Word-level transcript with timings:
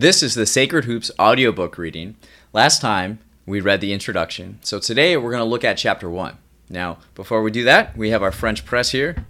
This 0.00 0.22
is 0.22 0.34
the 0.34 0.46
Sacred 0.46 0.86
Hoops 0.86 1.10
audiobook 1.18 1.76
reading. 1.76 2.16
Last 2.54 2.80
time 2.80 3.18
we 3.44 3.60
read 3.60 3.82
the 3.82 3.92
introduction, 3.92 4.58
so 4.62 4.78
today 4.78 5.14
we're 5.14 5.30
going 5.30 5.42
to 5.42 5.44
look 5.44 5.62
at 5.62 5.76
chapter 5.76 6.08
1. 6.08 6.38
Now, 6.70 6.96
before 7.14 7.42
we 7.42 7.50
do 7.50 7.64
that, 7.64 7.94
we 7.98 8.08
have 8.08 8.22
our 8.22 8.32
French 8.32 8.64
press 8.64 8.92
here. 8.92 9.26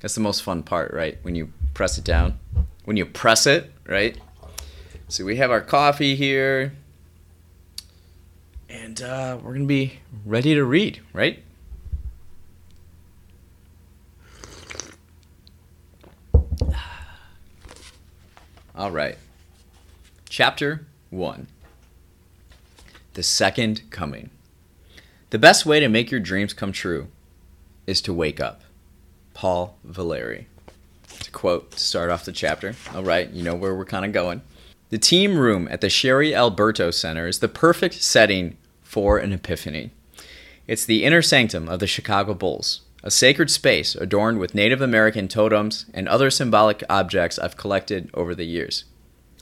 That's 0.00 0.14
the 0.14 0.22
most 0.22 0.42
fun 0.42 0.62
part, 0.62 0.94
right? 0.94 1.18
When 1.20 1.34
you 1.34 1.52
press 1.74 1.98
it 1.98 2.04
down. 2.04 2.38
When 2.86 2.96
you 2.96 3.04
press 3.04 3.46
it, 3.46 3.70
right? 3.86 4.18
So 5.08 5.26
we 5.26 5.36
have 5.36 5.50
our 5.50 5.60
coffee 5.60 6.16
here. 6.16 6.72
And 8.70 9.02
uh, 9.02 9.36
we're 9.42 9.50
going 9.52 9.64
to 9.64 9.66
be 9.66 10.00
ready 10.24 10.54
to 10.54 10.64
read, 10.64 11.02
right? 11.12 11.42
All 18.74 18.90
right. 18.90 19.18
Chapter 20.36 20.84
1 21.10 21.46
The 23.12 23.22
Second 23.22 23.88
Coming. 23.92 24.30
The 25.30 25.38
best 25.38 25.64
way 25.64 25.78
to 25.78 25.88
make 25.88 26.10
your 26.10 26.18
dreams 26.18 26.52
come 26.52 26.72
true 26.72 27.06
is 27.86 28.00
to 28.00 28.12
wake 28.12 28.40
up. 28.40 28.62
Paul 29.32 29.78
Valéry. 29.88 30.46
To 31.20 31.30
quote 31.30 31.70
to 31.70 31.78
start 31.78 32.10
off 32.10 32.24
the 32.24 32.32
chapter. 32.32 32.74
All 32.92 33.04
right, 33.04 33.30
you 33.30 33.44
know 33.44 33.54
where 33.54 33.76
we're 33.76 33.84
kind 33.84 34.04
of 34.04 34.10
going. 34.10 34.42
The 34.90 34.98
team 34.98 35.38
room 35.38 35.68
at 35.70 35.80
the 35.80 35.86
Sheri 35.86 36.32
L. 36.32 36.50
Berto 36.50 36.92
Center 36.92 37.28
is 37.28 37.38
the 37.38 37.46
perfect 37.46 38.02
setting 38.02 38.56
for 38.82 39.18
an 39.18 39.32
epiphany. 39.32 39.92
It's 40.66 40.84
the 40.84 41.04
inner 41.04 41.22
sanctum 41.22 41.68
of 41.68 41.78
the 41.78 41.86
Chicago 41.86 42.34
Bulls, 42.34 42.80
a 43.04 43.10
sacred 43.12 43.52
space 43.52 43.94
adorned 43.94 44.40
with 44.40 44.52
Native 44.52 44.80
American 44.80 45.28
totems 45.28 45.86
and 45.94 46.08
other 46.08 46.28
symbolic 46.28 46.82
objects 46.90 47.38
I've 47.38 47.56
collected 47.56 48.10
over 48.14 48.34
the 48.34 48.42
years. 48.42 48.84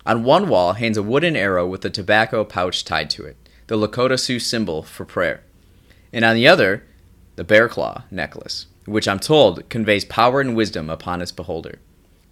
On 0.05 0.25
one 0.25 0.48
wall 0.48 0.72
hangs 0.72 0.97
a 0.97 1.03
wooden 1.03 1.36
arrow 1.36 1.67
with 1.67 1.84
a 1.84 1.91
tobacco 1.91 2.45
pouch 2.45 2.84
tied 2.84 3.08
to 3.11 3.25
it, 3.25 3.36
the 3.69 3.77
Lakota 3.77 4.19
Sioux 4.19 4.41
symbol 4.41 4.83
for 4.83 5.05
prayer. 5.05 5.42
And 6.12 6.25
on 6.25 6.34
the 6.34 6.48
other, 6.48 6.84
the 7.36 7.45
bear 7.45 7.69
claw 7.69 8.03
necklace, 8.11 8.67
which 8.84 9.06
I'm 9.06 9.20
told 9.20 9.69
conveys 9.70 10.05
power 10.05 10.41
and 10.41 10.56
wisdom 10.56 10.91
upon 10.91 11.23
its 11.23 11.30
beholder. 11.30 11.78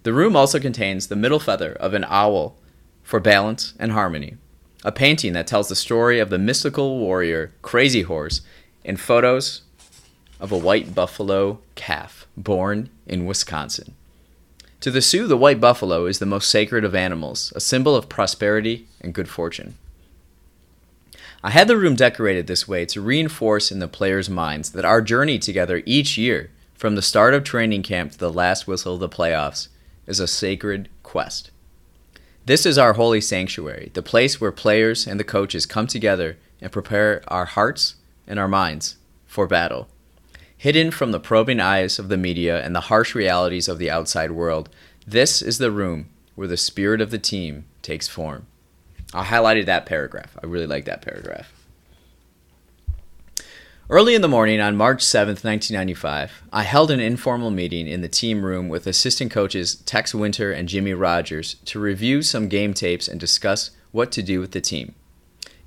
The 0.03 0.13
room 0.13 0.35
also 0.35 0.59
contains 0.59 1.07
the 1.07 1.15
middle 1.15 1.39
feather 1.39 1.71
of 1.73 1.93
an 1.93 2.05
owl 2.09 2.57
for 3.03 3.19
balance 3.19 3.73
and 3.79 3.93
harmony, 3.93 4.35
a 4.83 4.91
painting 4.91 5.31
that 5.33 5.47
tells 5.47 5.69
the 5.69 5.75
story 5.75 6.19
of 6.19 6.29
the 6.29 6.37
mystical 6.37 6.99
warrior 6.99 7.53
Crazy 7.61 8.01
Horse, 8.01 8.41
and 8.83 8.99
photos 8.99 9.61
of 10.39 10.51
a 10.51 10.57
white 10.57 10.93
buffalo 10.93 11.59
calf 11.75 12.27
born 12.35 12.89
in 13.05 13.25
Wisconsin. 13.25 13.93
To 14.81 14.89
the 14.89 15.01
Sioux, 15.01 15.27
the 15.27 15.37
white 15.37 15.61
buffalo 15.61 16.07
is 16.07 16.17
the 16.17 16.25
most 16.25 16.49
sacred 16.49 16.83
of 16.83 16.95
animals, 16.95 17.53
a 17.55 17.59
symbol 17.59 17.95
of 17.95 18.09
prosperity 18.09 18.87
and 18.99 19.13
good 19.13 19.29
fortune. 19.29 19.75
I 21.43 21.51
had 21.51 21.67
the 21.67 21.77
room 21.77 21.95
decorated 21.95 22.47
this 22.47 22.67
way 22.67 22.85
to 22.87 22.99
reinforce 22.99 23.71
in 23.71 23.77
the 23.77 23.87
players' 23.87 24.27
minds 24.27 24.71
that 24.71 24.83
our 24.83 25.03
journey 25.03 25.37
together 25.37 25.83
each 25.85 26.17
year, 26.17 26.49
from 26.73 26.95
the 26.95 27.03
start 27.03 27.35
of 27.35 27.43
training 27.43 27.83
camp 27.83 28.13
to 28.13 28.17
the 28.17 28.33
last 28.33 28.67
whistle 28.67 28.95
of 28.95 28.99
the 28.99 29.07
playoffs, 29.07 29.67
is 30.07 30.19
a 30.19 30.27
sacred 30.27 30.89
quest. 31.03 31.51
This 32.47 32.65
is 32.65 32.79
our 32.79 32.93
holy 32.93 33.21
sanctuary, 33.21 33.91
the 33.93 34.01
place 34.01 34.41
where 34.41 34.51
players 34.51 35.05
and 35.05 35.19
the 35.19 35.23
coaches 35.23 35.67
come 35.67 35.85
together 35.85 36.37
and 36.59 36.71
prepare 36.71 37.21
our 37.27 37.45
hearts 37.45 37.97
and 38.25 38.39
our 38.39 38.47
minds 38.47 38.97
for 39.27 39.45
battle. 39.45 39.89
Hidden 40.61 40.91
from 40.91 41.11
the 41.11 41.19
probing 41.19 41.59
eyes 41.59 41.97
of 41.97 42.07
the 42.07 42.17
media 42.17 42.63
and 42.63 42.75
the 42.75 42.81
harsh 42.81 43.15
realities 43.15 43.67
of 43.67 43.79
the 43.79 43.89
outside 43.89 44.29
world, 44.29 44.69
this 45.07 45.41
is 45.41 45.57
the 45.57 45.71
room 45.71 46.09
where 46.35 46.47
the 46.47 46.55
spirit 46.55 47.01
of 47.01 47.09
the 47.09 47.17
team 47.17 47.65
takes 47.81 48.07
form. 48.07 48.45
I 49.11 49.25
highlighted 49.25 49.65
that 49.65 49.87
paragraph. 49.87 50.37
I 50.43 50.45
really 50.45 50.67
like 50.67 50.85
that 50.85 51.01
paragraph. 51.01 51.51
Early 53.89 54.13
in 54.13 54.21
the 54.21 54.27
morning 54.27 54.61
on 54.61 54.77
March 54.77 55.03
7th, 55.03 55.43
1995, 55.43 56.43
I 56.53 56.61
held 56.61 56.91
an 56.91 56.99
informal 56.99 57.49
meeting 57.49 57.87
in 57.87 58.01
the 58.01 58.07
team 58.07 58.45
room 58.45 58.69
with 58.69 58.85
assistant 58.85 59.31
coaches 59.31 59.73
Tex 59.73 60.13
Winter 60.13 60.51
and 60.51 60.69
Jimmy 60.69 60.93
Rodgers 60.93 61.55
to 61.65 61.79
review 61.79 62.21
some 62.21 62.47
game 62.47 62.75
tapes 62.75 63.07
and 63.07 63.19
discuss 63.19 63.71
what 63.91 64.11
to 64.11 64.21
do 64.21 64.39
with 64.39 64.51
the 64.51 64.61
team. 64.61 64.93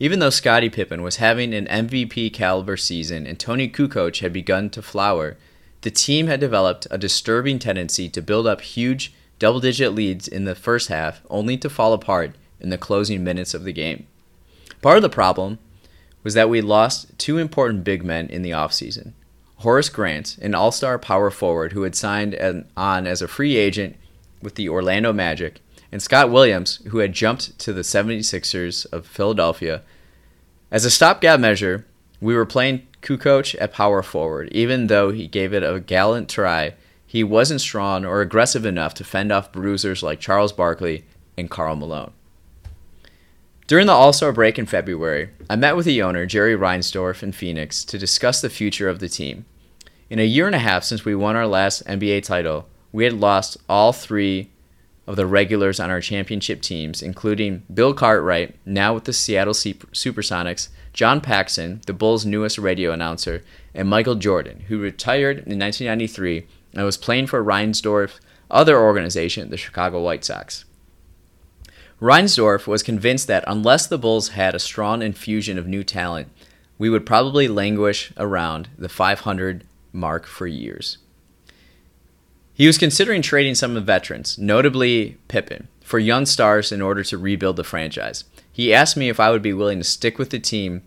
Even 0.00 0.19
though 0.19 0.31
Scottie 0.31 0.71
Pippen 0.71 1.03
was 1.03 1.16
having 1.16 1.55
an 1.55 1.66
MVP 1.66 2.32
caliber 2.32 2.77
season 2.77 3.27
and 3.27 3.38
Tony 3.38 3.69
Kukoc 3.69 4.19
had 4.19 4.32
begun 4.32 4.69
to 4.71 4.82
flower, 4.82 5.37
the 5.82 5.91
team 5.91 6.27
had 6.27 6.41
developed 6.41 6.87
a 6.91 6.99
disturbing 6.99 7.59
tendency 7.59 8.09
to 8.09 8.22
build 8.22 8.47
up 8.47 8.60
huge 8.60 9.12
double 9.38 9.60
digit 9.60 9.94
leads 9.94 10.27
in 10.27 10.44
the 10.44 10.55
first 10.55 10.88
half 10.88 11.21
only 11.31 11.56
to 11.59 11.71
fall 11.71 11.93
apart 11.93 12.34
in 12.60 12.71
the 12.71 12.78
closing 12.78 13.22
minutes 13.22 13.55
of 13.55 13.65
the 13.65 13.72
game. 13.72 14.06
Part 14.82 14.97
of 14.97 15.03
the 15.03 15.09
problem 15.09 15.59
was 16.25 16.34
that 16.34 16.49
we 16.49 16.61
lost 16.61 17.16
two 17.19 17.38
important 17.38 17.84
big 17.84 18.05
men 18.05 18.28
in 18.28 18.43
the 18.43 18.50
offseason. 18.50 19.12
Horace 19.59 19.88
Grant, 19.88 20.38
an 20.38 20.55
all 20.55 20.72
star 20.72 20.99
power 20.99 21.31
forward 21.31 21.72
who 21.72 21.82
had 21.82 21.94
signed 21.94 22.34
an, 22.34 22.66
on 22.76 23.06
as 23.06 23.22
a 23.22 23.28
free 23.28 23.56
agent 23.56 23.97
with 24.43 24.56
the 24.56 24.69
Orlando 24.69 25.12
Magic, 25.12 25.61
and 25.94 26.03
Scott 26.03 26.28
Williams, 26.28 26.81
who 26.88 26.99
had 26.99 27.12
jumped 27.12 27.56
to 27.60 27.72
the 27.72 27.82
76ers 27.82 28.84
of 28.93 29.06
Philadelphia. 29.06 29.82
As 30.69 30.84
a 30.84 30.91
stopgap 30.91 31.38
measure, 31.38 31.87
we 32.21 32.34
were 32.34 32.44
playing 32.44 32.84
Kukoc 33.00 33.55
at 33.60 33.72
power 33.72 34.03
forward. 34.03 34.49
Even 34.50 34.88
though 34.88 35.12
he 35.12 35.28
gave 35.28 35.55
it 35.55 35.62
a 35.62 35.78
gallant 35.78 36.28
try, 36.28 36.75
he 37.06 37.22
wasn't 37.22 37.60
strong 37.60 38.05
or 38.05 38.21
aggressive 38.21 38.66
enough 38.66 38.93
to 38.94 39.05
fend 39.05 39.31
off 39.31 39.53
bruisers 39.53 40.03
like 40.03 40.19
Charles 40.19 40.53
Barkley 40.53 41.05
and 41.38 41.49
Karl 41.49 41.77
Malone. 41.77 42.11
During 43.69 43.87
the 43.87 43.93
All 43.93 44.12
Star 44.12 44.32
break 44.32 44.59
in 44.59 44.66
February, 44.66 45.31
I 45.49 45.55
met 45.55 45.76
with 45.76 45.87
the 45.87 46.03
owner, 46.03 46.26
Jerry 46.26 46.56
Reinsdorf, 46.56 47.22
in 47.22 47.31
Phoenix 47.31 47.84
to 47.84 47.99
discuss 47.99 48.41
the 48.41 48.50
future 48.50 48.88
of 48.88 48.99
the 48.99 49.09
team. 49.09 49.44
In 50.11 50.19
a 50.19 50.25
year 50.26 50.47
and 50.47 50.56
a 50.56 50.59
half 50.59 50.82
since 50.82 51.05
we 51.05 51.15
won 51.15 51.37
our 51.37 51.47
last 51.47 51.87
NBA 51.87 52.25
title, 52.25 52.69
we 52.91 53.05
had 53.05 53.12
lost 53.12 53.59
all 53.69 53.93
three 53.93 54.50
of 55.06 55.16
the 55.16 55.26
regulars 55.26 55.78
on 55.78 55.91
our 55.91 56.00
championship 56.00 56.62
teams, 56.62 57.03
including 57.03 57.62
Bill 57.72 57.92
Cartwright, 57.92 58.56
now 58.65 58.94
with 58.94 59.04
the 59.04 59.12
Seattle 59.12 59.53
Supersonics, 59.53 60.69
John 60.92 61.20
Paxson, 61.20 61.82
the 61.87 61.92
Bulls' 61.92 62.25
newest 62.25 62.59
radio 62.59 62.92
announcer, 62.92 63.43
and 63.75 63.88
Michael 63.88 64.14
Jordan, 64.14 64.64
who 64.69 64.78
retired 64.78 65.38
in 65.38 65.59
1993 65.59 66.47
and 66.75 66.84
was 66.84 66.97
playing 66.97 67.26
for 67.26 67.44
Reinsdorf's 67.44 68.20
other 68.50 68.78
organization, 68.78 69.50
the 69.50 69.56
Chicago 69.56 70.00
White 70.03 70.25
Sox. 70.25 70.64
Reinsdorf 72.00 72.66
was 72.66 72.82
convinced 72.82 73.26
that 73.28 73.44
unless 73.47 73.87
the 73.87 73.98
Bulls 73.98 74.31
had 74.31 74.54
a 74.54 74.59
strong 74.59 75.03
infusion 75.03 75.59
of 75.59 75.66
new 75.66 75.84
talent, 75.84 76.28
we 76.78 76.91
would 76.91 77.06
probably 77.06 77.48
languish 77.48 78.12
around 78.16 78.69
the 78.76 78.88
500 78.88 79.64
mark 79.93 80.26
for 80.26 80.47
years. 80.47 80.98
He 82.56 82.69
was 82.69 82.78
considering 82.78 83.20
trading 83.20 83.56
some 83.56 83.72
of 83.72 83.75
the 83.75 83.81
veterans, 83.81 84.38
notably 84.38 85.19
Pippen, 85.26 85.66
for 85.81 85.98
young 85.98 86.25
stars 86.25 86.70
in 86.70 86.81
order 86.81 87.03
to 87.03 87.19
rebuild 87.19 87.56
the 87.56 87.65
franchise. 87.65 88.22
He 88.53 88.72
asked 88.72 88.97
me 88.97 89.09
if 89.09 89.19
I 89.19 89.31
would 89.31 89.42
be 89.42 89.53
willing 89.53 89.78
to 89.78 89.84
stick 89.84 90.19
with 90.19 90.31
the 90.31 90.38
team 90.38 90.82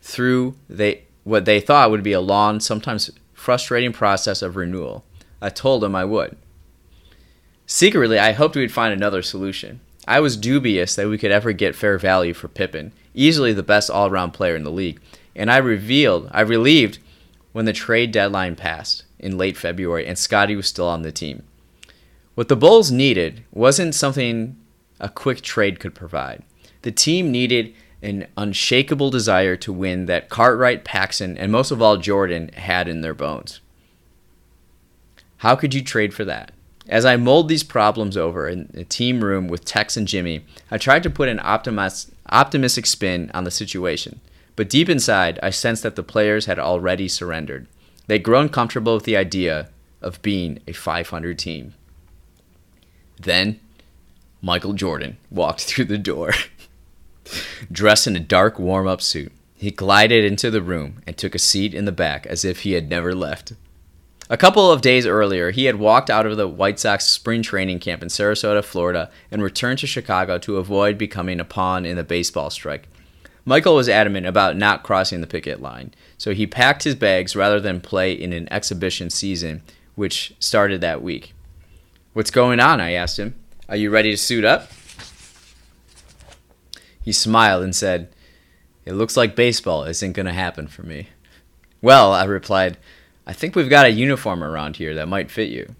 through 0.00 0.54
they, 0.68 1.02
what 1.24 1.44
they 1.44 1.58
thought 1.58 1.90
would 1.90 2.04
be 2.04 2.12
a 2.12 2.20
long, 2.20 2.60
sometimes 2.60 3.10
frustrating 3.34 3.92
process 3.92 4.42
of 4.42 4.54
renewal. 4.54 5.04
I 5.42 5.50
told 5.50 5.82
him 5.82 5.96
I 5.96 6.04
would. 6.04 6.36
Secretly, 7.66 8.18
I 8.20 8.30
hoped 8.30 8.54
we'd 8.54 8.72
find 8.72 8.92
another 8.92 9.22
solution. 9.22 9.80
I 10.06 10.20
was 10.20 10.36
dubious 10.36 10.94
that 10.94 11.08
we 11.08 11.18
could 11.18 11.32
ever 11.32 11.50
get 11.52 11.74
fair 11.74 11.98
value 11.98 12.32
for 12.32 12.46
Pippen, 12.46 12.92
easily 13.12 13.52
the 13.52 13.64
best 13.64 13.90
all-around 13.90 14.30
player 14.30 14.54
in 14.54 14.62
the 14.62 14.70
league, 14.70 15.00
and 15.34 15.50
I 15.50 15.56
revealed, 15.56 16.30
I 16.30 16.42
relieved 16.42 16.98
when 17.50 17.64
the 17.64 17.72
trade 17.72 18.12
deadline 18.12 18.54
passed 18.54 19.02
in 19.18 19.38
late 19.38 19.56
February 19.56 20.06
and 20.06 20.18
Scottie 20.18 20.56
was 20.56 20.68
still 20.68 20.88
on 20.88 21.02
the 21.02 21.12
team. 21.12 21.42
What 22.34 22.48
the 22.48 22.56
Bulls 22.56 22.90
needed 22.90 23.42
wasn't 23.50 23.94
something 23.94 24.56
a 25.00 25.08
quick 25.08 25.40
trade 25.40 25.80
could 25.80 25.94
provide. 25.94 26.42
The 26.82 26.92
team 26.92 27.32
needed 27.32 27.74
an 28.00 28.28
unshakable 28.36 29.10
desire 29.10 29.56
to 29.56 29.72
win 29.72 30.06
that 30.06 30.28
Cartwright, 30.28 30.84
Paxson, 30.84 31.36
and 31.36 31.50
most 31.50 31.72
of 31.72 31.82
all 31.82 31.96
Jordan 31.96 32.50
had 32.50 32.86
in 32.86 33.00
their 33.00 33.14
bones. 33.14 33.60
How 35.38 35.56
could 35.56 35.74
you 35.74 35.82
trade 35.82 36.14
for 36.14 36.24
that? 36.24 36.52
As 36.88 37.04
I 37.04 37.16
mulled 37.16 37.48
these 37.48 37.64
problems 37.64 38.16
over 38.16 38.48
in 38.48 38.70
the 38.72 38.84
team 38.84 39.22
room 39.22 39.48
with 39.48 39.64
Tex 39.64 39.96
and 39.96 40.08
Jimmy, 40.08 40.44
I 40.70 40.78
tried 40.78 41.02
to 41.02 41.10
put 41.10 41.28
an 41.28 41.40
optimistic 41.40 42.86
spin 42.86 43.30
on 43.34 43.44
the 43.44 43.50
situation. 43.50 44.20
But 44.56 44.70
deep 44.70 44.88
inside, 44.88 45.38
I 45.42 45.50
sensed 45.50 45.82
that 45.82 45.96
the 45.96 46.02
players 46.02 46.46
had 46.46 46.58
already 46.58 47.08
surrendered. 47.08 47.66
They'd 48.08 48.22
grown 48.22 48.48
comfortable 48.48 48.94
with 48.94 49.04
the 49.04 49.16
idea 49.16 49.68
of 50.00 50.22
being 50.22 50.60
a 50.66 50.72
500 50.72 51.38
team. 51.38 51.74
Then, 53.20 53.60
Michael 54.42 54.72
Jordan 54.72 55.18
walked 55.30 55.60
through 55.66 55.84
the 55.84 55.98
door. 55.98 56.32
Dressed 57.70 58.06
in 58.06 58.16
a 58.16 58.20
dark 58.20 58.58
warm 58.58 58.88
up 58.88 59.02
suit, 59.02 59.32
he 59.54 59.70
glided 59.70 60.24
into 60.24 60.50
the 60.50 60.62
room 60.62 61.02
and 61.06 61.16
took 61.16 61.34
a 61.34 61.38
seat 61.38 61.74
in 61.74 61.84
the 61.84 61.92
back 61.92 62.26
as 62.26 62.44
if 62.44 62.60
he 62.60 62.72
had 62.72 62.88
never 62.88 63.14
left. 63.14 63.52
A 64.30 64.36
couple 64.36 64.70
of 64.70 64.80
days 64.80 65.06
earlier, 65.06 65.50
he 65.50 65.64
had 65.64 65.76
walked 65.76 66.10
out 66.10 66.26
of 66.26 66.36
the 66.36 66.48
White 66.48 66.78
Sox 66.78 67.06
spring 67.06 67.42
training 67.42 67.80
camp 67.80 68.02
in 68.02 68.08
Sarasota, 68.08 68.62
Florida, 68.62 69.10
and 69.30 69.42
returned 69.42 69.78
to 69.80 69.86
Chicago 69.86 70.38
to 70.38 70.56
avoid 70.56 70.96
becoming 70.96 71.40
a 71.40 71.44
pawn 71.44 71.84
in 71.84 71.96
the 71.96 72.04
baseball 72.04 72.50
strike. 72.50 72.88
Michael 73.48 73.76
was 73.76 73.88
adamant 73.88 74.26
about 74.26 74.58
not 74.58 74.82
crossing 74.82 75.22
the 75.22 75.26
picket 75.26 75.62
line, 75.62 75.94
so 76.18 76.34
he 76.34 76.46
packed 76.46 76.84
his 76.84 76.94
bags 76.94 77.34
rather 77.34 77.58
than 77.58 77.80
play 77.80 78.12
in 78.12 78.34
an 78.34 78.46
exhibition 78.52 79.08
season, 79.08 79.62
which 79.94 80.34
started 80.38 80.82
that 80.82 81.02
week. 81.02 81.32
What's 82.12 82.30
going 82.30 82.60
on? 82.60 82.78
I 82.78 82.92
asked 82.92 83.18
him. 83.18 83.36
Are 83.66 83.76
you 83.76 83.88
ready 83.88 84.10
to 84.10 84.18
suit 84.18 84.44
up? 84.44 84.70
He 87.02 87.10
smiled 87.10 87.62
and 87.62 87.74
said, 87.74 88.10
It 88.84 88.92
looks 88.92 89.16
like 89.16 89.34
baseball 89.34 89.84
isn't 89.84 90.12
going 90.12 90.26
to 90.26 90.32
happen 90.34 90.68
for 90.68 90.82
me. 90.82 91.08
Well, 91.80 92.12
I 92.12 92.24
replied, 92.24 92.76
I 93.26 93.32
think 93.32 93.56
we've 93.56 93.70
got 93.70 93.86
a 93.86 93.90
uniform 93.90 94.44
around 94.44 94.76
here 94.76 94.94
that 94.94 95.08
might 95.08 95.30
fit 95.30 95.48
you. 95.48 95.74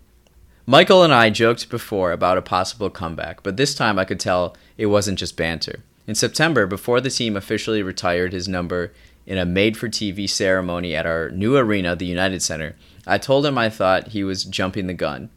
Michael 0.65 1.03
and 1.03 1.13
I 1.13 1.29
joked 1.29 1.69
before 1.69 2.13
about 2.13 2.39
a 2.39 2.43
possible 2.43 2.89
comeback, 2.89 3.43
but 3.43 3.59
this 3.59 3.75
time 3.75 3.99
I 3.99 4.07
could 4.07 4.21
tell 4.21 4.57
it 4.79 4.87
wasn't 4.87 5.19
just 5.19 5.37
banter. 5.37 5.81
In 6.09 6.15
September, 6.15 6.67
before 6.67 7.03
the 7.03 7.11
team 7.11 7.37
officially 7.37 7.83
retired 7.83 8.33
his 8.33 8.49
number 8.49 8.95
in 9.27 9.37
a 9.37 9.45
made 9.45 9.77
for 9.77 9.91
TV 9.91 10.29
ceremony 10.29 10.97
at 10.97 11.05
our 11.05 11.29
new 11.29 11.55
arena, 11.55 11.95
the 11.95 12.07
United 12.07 12.41
Center, 12.41 12.77
I 13.07 13.19
told 13.19 13.45
him 13.45 13.59
I 13.59 13.69
thought 13.69 14.09
he 14.09 14.25
was 14.25 14.45
jumping 14.45 14.87
the 14.87 14.95
gun. 14.95 15.29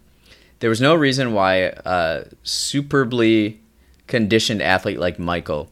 There 0.59 0.69
was 0.69 0.79
no 0.79 0.95
reason 0.95 1.33
why 1.33 1.73
a 1.83 2.23
superbly 2.43 3.59
conditioned 4.07 4.61
athlete 4.61 4.97
like 4.97 5.19
Michael, 5.19 5.69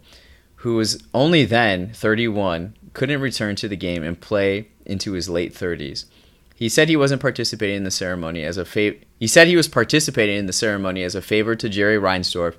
who 0.56 0.76
was 0.76 1.02
only 1.14 1.46
then 1.46 1.94
31, 1.94 2.76
couldn't 2.92 3.22
return 3.22 3.56
to 3.56 3.70
the 3.70 3.78
game 3.78 4.04
and 4.04 4.20
play 4.20 4.68
into 4.86 5.14
his 5.14 5.30
late 5.30 5.54
30s. 5.54 6.06
He 6.56 6.68
said 6.68 6.90
he 6.90 6.98
wasn't 6.98 7.22
participating 7.22 7.78
in 7.78 7.84
the 7.86 7.92
ceremony 7.92 8.44
as 8.44 8.58
a 8.58 8.66
he 8.66 9.28
said 9.28 9.48
he 9.48 9.56
was 9.56 9.70
participating 9.70 10.36
in 10.36 10.46
the 10.46 10.52
ceremony 10.52 11.04
as 11.04 11.16
a 11.16 11.22
favor 11.22 11.56
to 11.56 11.70
Jerry 11.70 11.98
Reinsdorf 11.98 12.56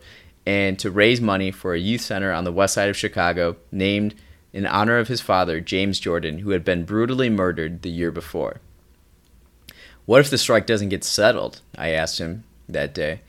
and 0.47 0.79
to 0.79 0.91
raise 0.91 1.21
money 1.21 1.51
for 1.51 1.75
a 1.75 1.79
youth 1.79 2.01
center 2.01 2.33
on 2.33 2.45
the 2.45 2.53
west 2.53 2.75
side 2.75 2.89
of 2.89 2.97
Chicago 2.97 3.57
named 3.71 4.15
in 4.53 4.67
honor 4.67 4.99
of 4.99 5.09
his 5.09 5.21
father, 5.21 5.61
James 5.61 6.01
Jordan, 6.01 6.39
who 6.39 6.51
had 6.51 6.65
been 6.65 6.85
brutally 6.85 7.31
murdered 7.31 7.83
the 7.83 7.91
year 7.91 8.11
before. 8.11 8.61
What 10.07 10.21
if 10.21 10.31
the 10.31 10.39
strike 10.39 10.67
doesn't 10.67 10.89
get 10.89 11.05
settled? 11.05 11.61
I 11.77 11.91
asked 11.91 12.19
him 12.19 12.45
that 12.69 12.95
day. 12.95 13.21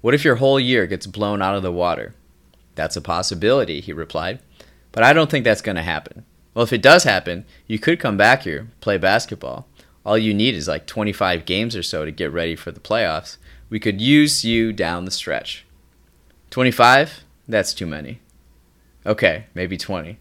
What 0.00 0.14
if 0.14 0.24
your 0.24 0.36
whole 0.36 0.60
year 0.60 0.86
gets 0.86 1.06
blown 1.06 1.42
out 1.42 1.56
of 1.56 1.62
the 1.62 1.72
water? 1.72 2.14
That's 2.74 2.96
a 2.96 3.02
possibility, 3.02 3.80
he 3.80 3.92
replied. 3.92 4.40
But 4.92 5.04
I 5.04 5.12
don't 5.12 5.30
think 5.30 5.44
that's 5.44 5.60
going 5.60 5.76
to 5.76 5.82
happen. 5.82 6.24
Well, 6.54 6.64
if 6.64 6.72
it 6.72 6.82
does 6.82 7.04
happen, 7.04 7.44
you 7.66 7.78
could 7.78 8.00
come 8.00 8.16
back 8.16 8.42
here, 8.42 8.68
play 8.80 8.96
basketball 8.96 9.66
all 10.04 10.18
you 10.18 10.34
need 10.34 10.54
is 10.54 10.68
like 10.68 10.86
25 10.86 11.44
games 11.44 11.74
or 11.74 11.82
so 11.82 12.04
to 12.04 12.10
get 12.10 12.32
ready 12.32 12.56
for 12.56 12.70
the 12.70 12.80
playoffs. 12.80 13.38
We 13.70 13.80
could 13.80 14.00
use 14.00 14.44
you 14.44 14.72
down 14.72 15.04
the 15.04 15.10
stretch. 15.10 15.64
25? 16.54 17.24
That's 17.48 17.74
too 17.74 17.84
many. 17.84 18.20
Okay, 19.04 19.46
maybe 19.54 19.76
20. 19.76 20.20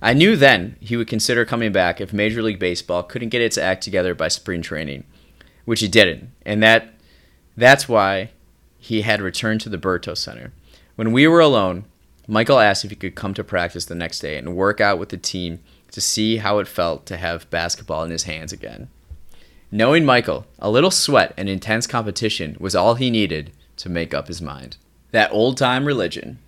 I 0.00 0.14
knew 0.14 0.36
then 0.36 0.76
he 0.78 0.96
would 0.96 1.08
consider 1.08 1.44
coming 1.44 1.72
back 1.72 2.00
if 2.00 2.12
Major 2.12 2.40
League 2.40 2.60
Baseball 2.60 3.02
couldn't 3.02 3.30
get 3.30 3.42
its 3.42 3.58
act 3.58 3.82
together 3.82 4.14
by 4.14 4.28
spring 4.28 4.62
training, 4.62 5.02
which 5.64 5.80
he 5.80 5.88
didn't. 5.88 6.30
And 6.46 6.62
that 6.62 6.94
that's 7.56 7.88
why 7.88 8.30
he 8.78 9.02
had 9.02 9.20
returned 9.20 9.60
to 9.62 9.68
the 9.68 9.76
Berto 9.76 10.16
Center. 10.16 10.52
When 10.94 11.10
we 11.10 11.26
were 11.26 11.40
alone, 11.40 11.84
Michael 12.28 12.60
asked 12.60 12.84
if 12.84 12.90
he 12.90 12.96
could 12.96 13.16
come 13.16 13.34
to 13.34 13.42
practice 13.42 13.86
the 13.86 13.96
next 13.96 14.20
day 14.20 14.36
and 14.36 14.54
work 14.54 14.80
out 14.80 15.00
with 15.00 15.08
the 15.08 15.16
team 15.16 15.58
to 15.90 16.00
see 16.00 16.36
how 16.36 16.60
it 16.60 16.68
felt 16.68 17.06
to 17.06 17.16
have 17.16 17.50
basketball 17.50 18.04
in 18.04 18.12
his 18.12 18.22
hands 18.22 18.52
again. 18.52 18.88
Knowing 19.72 20.04
Michael, 20.04 20.46
a 20.60 20.70
little 20.70 20.92
sweat 20.92 21.34
and 21.36 21.48
intense 21.48 21.88
competition 21.88 22.56
was 22.60 22.76
all 22.76 22.94
he 22.94 23.10
needed 23.10 23.50
to 23.78 23.88
make 23.88 24.14
up 24.14 24.28
his 24.28 24.40
mind. 24.40 24.76
That 25.12 25.32
old 25.32 25.56
time 25.56 25.84
religion. 25.84 26.38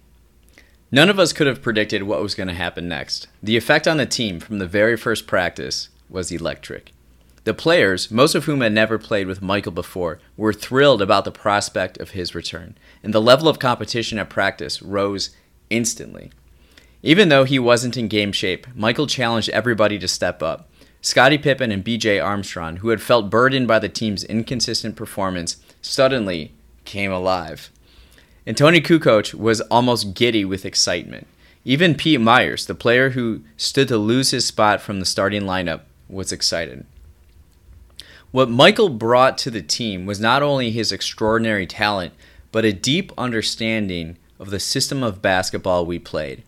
None 0.90 1.08
of 1.08 1.18
us 1.18 1.32
could 1.32 1.46
have 1.46 1.62
predicted 1.62 2.02
what 2.02 2.22
was 2.22 2.34
going 2.34 2.48
to 2.48 2.54
happen 2.54 2.86
next. 2.86 3.26
The 3.42 3.56
effect 3.56 3.88
on 3.88 3.96
the 3.96 4.06
team 4.06 4.40
from 4.40 4.58
the 4.58 4.66
very 4.66 4.96
first 4.96 5.26
practice 5.26 5.88
was 6.10 6.30
electric. 6.30 6.92
The 7.44 7.54
players, 7.54 8.10
most 8.10 8.34
of 8.36 8.44
whom 8.44 8.60
had 8.60 8.72
never 8.72 8.98
played 8.98 9.26
with 9.26 9.42
Michael 9.42 9.72
before, 9.72 10.20
were 10.36 10.52
thrilled 10.52 11.02
about 11.02 11.24
the 11.24 11.32
prospect 11.32 11.98
of 11.98 12.10
his 12.10 12.34
return, 12.34 12.76
and 13.02 13.12
the 13.12 13.20
level 13.20 13.48
of 13.48 13.58
competition 13.58 14.18
at 14.18 14.30
practice 14.30 14.80
rose 14.80 15.30
instantly. 15.70 16.30
Even 17.02 17.30
though 17.30 17.42
he 17.42 17.58
wasn't 17.58 17.96
in 17.96 18.06
game 18.06 18.30
shape, 18.30 18.68
Michael 18.76 19.08
challenged 19.08 19.48
everybody 19.48 19.98
to 19.98 20.06
step 20.06 20.40
up. 20.40 20.68
Scottie 21.00 21.38
Pippen 21.38 21.72
and 21.72 21.84
BJ 21.84 22.24
Armstrong, 22.24 22.76
who 22.76 22.90
had 22.90 23.02
felt 23.02 23.28
burdened 23.28 23.66
by 23.66 23.80
the 23.80 23.88
team's 23.88 24.22
inconsistent 24.22 24.94
performance, 24.94 25.56
suddenly 25.80 26.52
came 26.84 27.10
alive. 27.10 27.72
And 28.46 28.56
Tony 28.56 28.80
Kukoc 28.80 29.34
was 29.34 29.60
almost 29.62 30.14
giddy 30.14 30.44
with 30.44 30.64
excitement. 30.64 31.26
Even 31.64 31.94
Pete 31.94 32.20
Myers, 32.20 32.66
the 32.66 32.74
player 32.74 33.10
who 33.10 33.42
stood 33.56 33.88
to 33.88 33.96
lose 33.96 34.32
his 34.32 34.44
spot 34.44 34.80
from 34.80 34.98
the 34.98 35.06
starting 35.06 35.42
lineup, 35.42 35.82
was 36.08 36.32
excited. 36.32 36.84
What 38.32 38.50
Michael 38.50 38.88
brought 38.88 39.38
to 39.38 39.50
the 39.50 39.62
team 39.62 40.06
was 40.06 40.18
not 40.18 40.42
only 40.42 40.70
his 40.70 40.90
extraordinary 40.90 41.66
talent, 41.66 42.14
but 42.50 42.64
a 42.64 42.72
deep 42.72 43.12
understanding 43.16 44.16
of 44.40 44.50
the 44.50 44.58
system 44.58 45.02
of 45.02 45.22
basketball 45.22 45.86
we 45.86 45.98
played. 45.98 46.42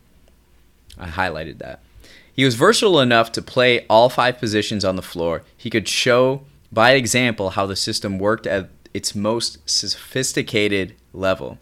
I 0.97 1.07
highlighted 1.07 1.59
that. 1.59 1.79
He 2.33 2.43
was 2.43 2.55
versatile 2.55 2.99
enough 2.99 3.31
to 3.33 3.41
play 3.41 3.85
all 3.87 4.09
five 4.09 4.39
positions 4.39 4.83
on 4.83 4.97
the 4.97 5.01
floor. 5.01 5.43
He 5.55 5.69
could 5.69 5.87
show 5.87 6.41
by 6.71 6.91
example 6.91 7.51
how 7.51 7.65
the 7.65 7.75
system 7.75 8.19
worked 8.19 8.45
at 8.45 8.69
its 8.93 9.15
most 9.15 9.57
sophisticated 9.69 10.95
level. 11.13 11.57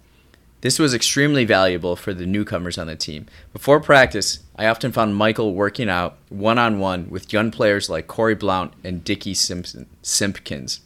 This 0.64 0.80
was 0.80 0.94
extremely 0.94 1.44
valuable 1.44 1.98
for 1.98 2.14
the 2.14 2.26
newcomers 2.26 2.78
on 2.78 2.88
the 2.88 2.96
team. 2.96 3.26
Before 3.52 3.82
practice, 3.82 4.40
I 4.56 4.68
often 4.68 4.94
found 4.94 5.18
Michael 5.18 5.54
working 5.54 5.90
out 5.90 6.16
one 6.30 6.58
on 6.58 6.80
one 6.80 7.10
with 7.10 7.34
young 7.34 7.52
players 7.52 7.90
like 7.90 8.08
Corey 8.08 8.34
Blount 8.34 8.72
and 8.82 9.04
Dickey 9.04 9.34
Simpson, 9.34 9.88
Simpkins. 10.02 10.80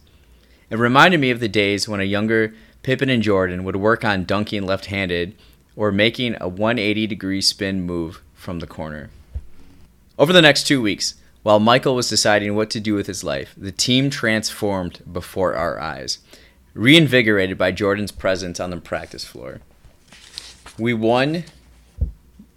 It 0.68 0.78
reminded 0.78 1.20
me 1.20 1.30
of 1.30 1.38
the 1.38 1.46
days 1.46 1.88
when 1.88 2.00
a 2.00 2.04
younger 2.04 2.54
Pippen 2.82 3.08
and 3.08 3.22
Jordan 3.22 3.62
would 3.62 3.76
work 3.76 4.04
on 4.04 4.24
dunking 4.24 4.66
left 4.66 4.86
handed 4.86 5.36
or 5.76 5.92
making 5.92 6.36
a 6.40 6.48
180 6.48 7.06
degree 7.06 7.40
spin 7.40 7.82
move 7.82 8.20
from 8.34 8.58
the 8.58 8.66
corner. 8.66 9.10
Over 10.18 10.32
the 10.32 10.42
next 10.42 10.66
two 10.66 10.82
weeks, 10.82 11.14
while 11.44 11.60
Michael 11.60 11.94
was 11.94 12.08
deciding 12.08 12.56
what 12.56 12.68
to 12.70 12.80
do 12.80 12.96
with 12.96 13.06
his 13.06 13.22
life, 13.22 13.54
the 13.56 13.70
team 13.70 14.10
transformed 14.10 15.04
before 15.12 15.54
our 15.54 15.78
eyes, 15.78 16.18
reinvigorated 16.74 17.56
by 17.56 17.70
Jordan's 17.70 18.10
presence 18.10 18.58
on 18.58 18.70
the 18.70 18.78
practice 18.78 19.24
floor. 19.24 19.60
We 20.78 20.94
won 20.94 21.44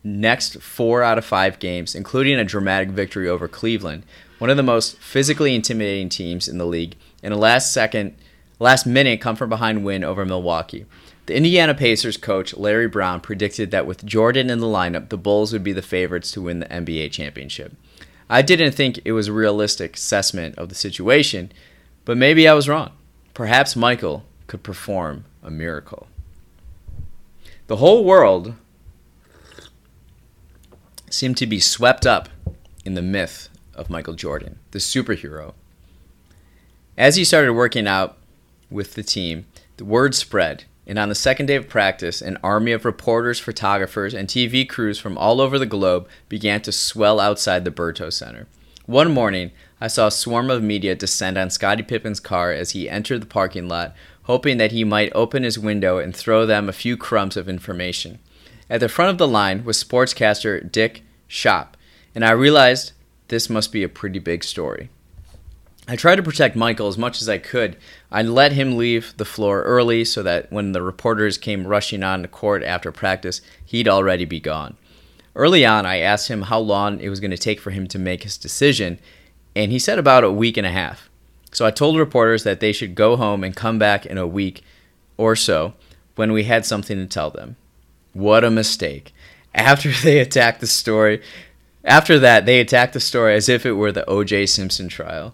next 0.03 0.61
four 0.61 1.03
out 1.03 1.17
of 1.17 1.25
five 1.25 1.59
games, 1.59 1.95
including 1.95 2.37
a 2.37 2.45
dramatic 2.45 2.89
victory 2.89 3.27
over 3.27 3.47
Cleveland, 3.47 4.03
one 4.37 4.49
of 4.49 4.57
the 4.57 4.63
most 4.63 4.97
physically 4.97 5.55
intimidating 5.55 6.09
teams 6.09 6.47
in 6.47 6.57
the 6.57 6.65
league, 6.65 6.95
and 7.23 7.33
a 7.33 7.37
last 7.37 7.71
second, 7.71 8.15
last 8.59 8.85
minute 8.85 9.21
come 9.21 9.35
from 9.35 9.49
behind 9.49 9.83
win 9.83 10.03
over 10.03 10.25
Milwaukee. 10.25 10.85
The 11.25 11.35
Indiana 11.35 11.73
Pacers 11.73 12.17
coach 12.17 12.55
Larry 12.55 12.87
Brown 12.87 13.21
predicted 13.21 13.71
that 13.71 13.85
with 13.85 14.05
Jordan 14.05 14.49
in 14.49 14.59
the 14.59 14.67
lineup, 14.67 15.09
the 15.09 15.17
Bulls 15.17 15.53
would 15.53 15.63
be 15.63 15.73
the 15.73 15.81
favorites 15.81 16.31
to 16.31 16.41
win 16.41 16.59
the 16.59 16.65
NBA 16.65 17.11
championship. 17.11 17.73
I 18.29 18.41
didn't 18.41 18.73
think 18.73 18.99
it 19.03 19.11
was 19.11 19.27
a 19.27 19.33
realistic 19.33 19.95
assessment 19.95 20.57
of 20.57 20.69
the 20.69 20.75
situation, 20.75 21.51
but 22.05 22.17
maybe 22.17 22.47
I 22.47 22.53
was 22.53 22.69
wrong. 22.69 22.91
Perhaps 23.33 23.75
Michael 23.75 24.25
could 24.47 24.63
perform 24.63 25.25
a 25.43 25.51
miracle. 25.51 26.07
The 27.71 27.77
whole 27.77 28.03
world 28.03 28.55
seemed 31.09 31.37
to 31.37 31.47
be 31.47 31.61
swept 31.61 32.05
up 32.05 32.27
in 32.83 32.95
the 32.95 33.01
myth 33.01 33.47
of 33.73 33.89
Michael 33.89 34.13
Jordan, 34.13 34.59
the 34.71 34.79
superhero. 34.79 35.53
As 36.97 37.15
he 37.15 37.23
started 37.23 37.53
working 37.53 37.87
out 37.87 38.17
with 38.69 38.95
the 38.95 39.03
team, 39.03 39.45
the 39.77 39.85
word 39.85 40.15
spread 40.15 40.65
and 40.85 40.99
on 40.99 41.07
the 41.07 41.15
second 41.15 41.45
day 41.45 41.55
of 41.55 41.69
practice, 41.69 42.21
an 42.21 42.37
army 42.43 42.73
of 42.73 42.83
reporters, 42.83 43.39
photographers, 43.39 44.13
and 44.13 44.27
TV 44.27 44.67
crews 44.67 44.99
from 44.99 45.17
all 45.17 45.39
over 45.39 45.57
the 45.57 45.65
globe 45.65 46.09
began 46.27 46.61
to 46.63 46.73
swell 46.73 47.21
outside 47.21 47.63
the 47.63 47.71
Berto 47.71 48.11
Center. 48.11 48.47
One 48.85 49.13
morning, 49.13 49.51
I 49.79 49.87
saw 49.87 50.07
a 50.07 50.11
swarm 50.11 50.49
of 50.49 50.61
media 50.61 50.93
descend 50.93 51.37
on 51.37 51.49
Scottie 51.49 51.83
Pippen's 51.83 52.19
car 52.19 52.51
as 52.51 52.71
he 52.71 52.89
entered 52.89 53.21
the 53.21 53.27
parking 53.27 53.69
lot, 53.69 53.95
hoping 54.23 54.57
that 54.57 54.71
he 54.71 54.83
might 54.83 55.11
open 55.13 55.43
his 55.43 55.59
window 55.59 55.97
and 55.97 56.15
throw 56.15 56.45
them 56.45 56.69
a 56.69 56.73
few 56.73 56.97
crumbs 56.97 57.37
of 57.37 57.49
information. 57.49 58.19
At 58.69 58.79
the 58.79 58.89
front 58.89 59.11
of 59.11 59.17
the 59.17 59.27
line 59.27 59.65
was 59.65 59.83
sportscaster 59.83 60.71
Dick 60.71 61.03
Schaap, 61.29 61.73
and 62.15 62.23
I 62.23 62.31
realized 62.31 62.93
this 63.27 63.49
must 63.49 63.71
be 63.71 63.83
a 63.83 63.89
pretty 63.89 64.19
big 64.19 64.43
story. 64.43 64.89
I 65.87 65.95
tried 65.95 66.15
to 66.17 66.23
protect 66.23 66.55
Michael 66.55 66.87
as 66.87 66.97
much 66.97 67.21
as 67.21 67.27
I 67.27 67.37
could. 67.37 67.75
I 68.11 68.21
let 68.21 68.53
him 68.53 68.77
leave 68.77 69.13
the 69.17 69.25
floor 69.25 69.63
early 69.63 70.05
so 70.05 70.23
that 70.23 70.51
when 70.51 70.71
the 70.71 70.81
reporters 70.81 71.37
came 71.37 71.67
rushing 71.67 72.03
on 72.03 72.21
the 72.21 72.29
court 72.29 72.63
after 72.63 72.91
practice, 72.93 73.41
he'd 73.65 73.89
already 73.89 74.23
be 74.23 74.39
gone. 74.39 74.77
Early 75.35 75.65
on, 75.65 75.85
I 75.85 75.97
asked 75.99 76.29
him 76.29 76.43
how 76.43 76.59
long 76.59 77.01
it 77.01 77.09
was 77.09 77.19
going 77.19 77.31
to 77.31 77.37
take 77.37 77.59
for 77.59 77.71
him 77.71 77.87
to 77.87 77.99
make 77.99 78.23
his 78.23 78.37
decision, 78.37 78.99
and 79.53 79.69
he 79.69 79.79
said 79.79 79.99
about 79.99 80.23
a 80.23 80.31
week 80.31 80.55
and 80.55 80.65
a 80.65 80.71
half. 80.71 81.09
So 81.51 81.65
I 81.65 81.72
told 81.72 81.98
reporters 81.98 82.43
that 82.43 82.60
they 82.60 82.72
should 82.72 82.96
go 82.96 83.17
home 83.17 83.43
and 83.43 83.55
come 83.55 83.77
back 83.77 84.05
in 84.05 84.17
a 84.17 84.27
week 84.27 84.63
or 85.17 85.36
so 85.36 85.74
when 86.15 86.31
we 86.31 86.46
had 86.46 86.65
something 86.65 86.98
to 86.98 87.05
tell 87.05 87.29
them. 87.29 87.58
What 88.13 88.43
a 88.43 88.51
mistake. 88.51 89.13
After 89.53 89.91
they 90.03 90.20
attacked 90.20 90.62
the 90.62 90.67
story, 90.67 91.22
after 91.84 92.20
that, 92.20 92.46
they 92.46 92.60
attacked 92.60 92.93
the 92.93 93.00
story 93.00 93.36
as 93.36 93.50
if 93.50 93.65
it 93.65 93.74
were 93.74 93.91
the 93.91 94.08
O.J. 94.10 94.46
Simpson 94.46 94.88
trial. 94.88 95.34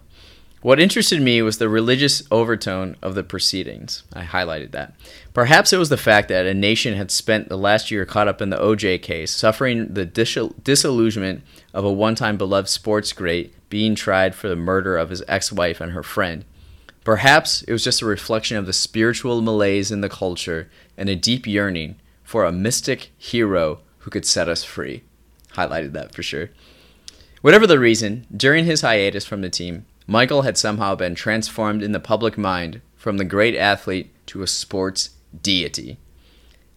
What 0.60 0.80
interested 0.80 1.22
me 1.22 1.40
was 1.40 1.58
the 1.58 1.68
religious 1.68 2.22
overtone 2.32 2.96
of 3.00 3.14
the 3.14 3.22
proceedings. 3.22 4.02
I 4.12 4.24
highlighted 4.24 4.72
that. 4.72 4.94
Perhaps 5.32 5.72
it 5.72 5.78
was 5.78 5.88
the 5.88 5.96
fact 5.96 6.28
that 6.28 6.46
a 6.46 6.54
nation 6.54 6.94
had 6.94 7.12
spent 7.12 7.48
the 7.48 7.56
last 7.56 7.92
year 7.92 8.04
caught 8.04 8.26
up 8.26 8.42
in 8.42 8.50
the 8.50 8.56
OJ 8.56 9.00
case, 9.02 9.30
suffering 9.30 9.94
the 9.94 10.04
dis- 10.04 10.36
disillusionment 10.64 11.42
of 11.72 11.84
a 11.84 11.92
one 11.92 12.16
time 12.16 12.36
beloved 12.36 12.68
sports 12.68 13.12
great 13.12 13.54
being 13.68 13.94
tried 13.94 14.34
for 14.34 14.48
the 14.48 14.56
murder 14.56 14.96
of 14.96 15.10
his 15.10 15.22
ex 15.28 15.52
wife 15.52 15.80
and 15.80 15.92
her 15.92 16.02
friend. 16.02 16.44
Perhaps 17.04 17.62
it 17.62 17.72
was 17.72 17.84
just 17.84 18.02
a 18.02 18.06
reflection 18.06 18.56
of 18.56 18.66
the 18.66 18.72
spiritual 18.72 19.40
malaise 19.40 19.90
in 19.90 20.00
the 20.00 20.08
culture 20.08 20.70
and 20.96 21.08
a 21.08 21.16
deep 21.16 21.46
yearning 21.46 21.96
for 22.22 22.44
a 22.44 22.52
mystic 22.52 23.10
hero 23.16 23.80
who 24.00 24.10
could 24.10 24.26
set 24.26 24.48
us 24.48 24.64
free. 24.64 25.02
Highlighted 25.54 25.92
that 25.92 26.14
for 26.14 26.22
sure. 26.22 26.50
Whatever 27.40 27.66
the 27.66 27.78
reason, 27.78 28.26
during 28.36 28.64
his 28.64 28.82
hiatus 28.82 29.24
from 29.24 29.40
the 29.40 29.48
team, 29.48 29.86
Michael 30.06 30.42
had 30.42 30.58
somehow 30.58 30.94
been 30.94 31.14
transformed 31.14 31.82
in 31.82 31.92
the 31.92 32.00
public 32.00 32.36
mind 32.36 32.80
from 32.96 33.16
the 33.16 33.24
great 33.24 33.54
athlete 33.54 34.10
to 34.26 34.42
a 34.42 34.46
sports 34.46 35.10
deity. 35.42 35.98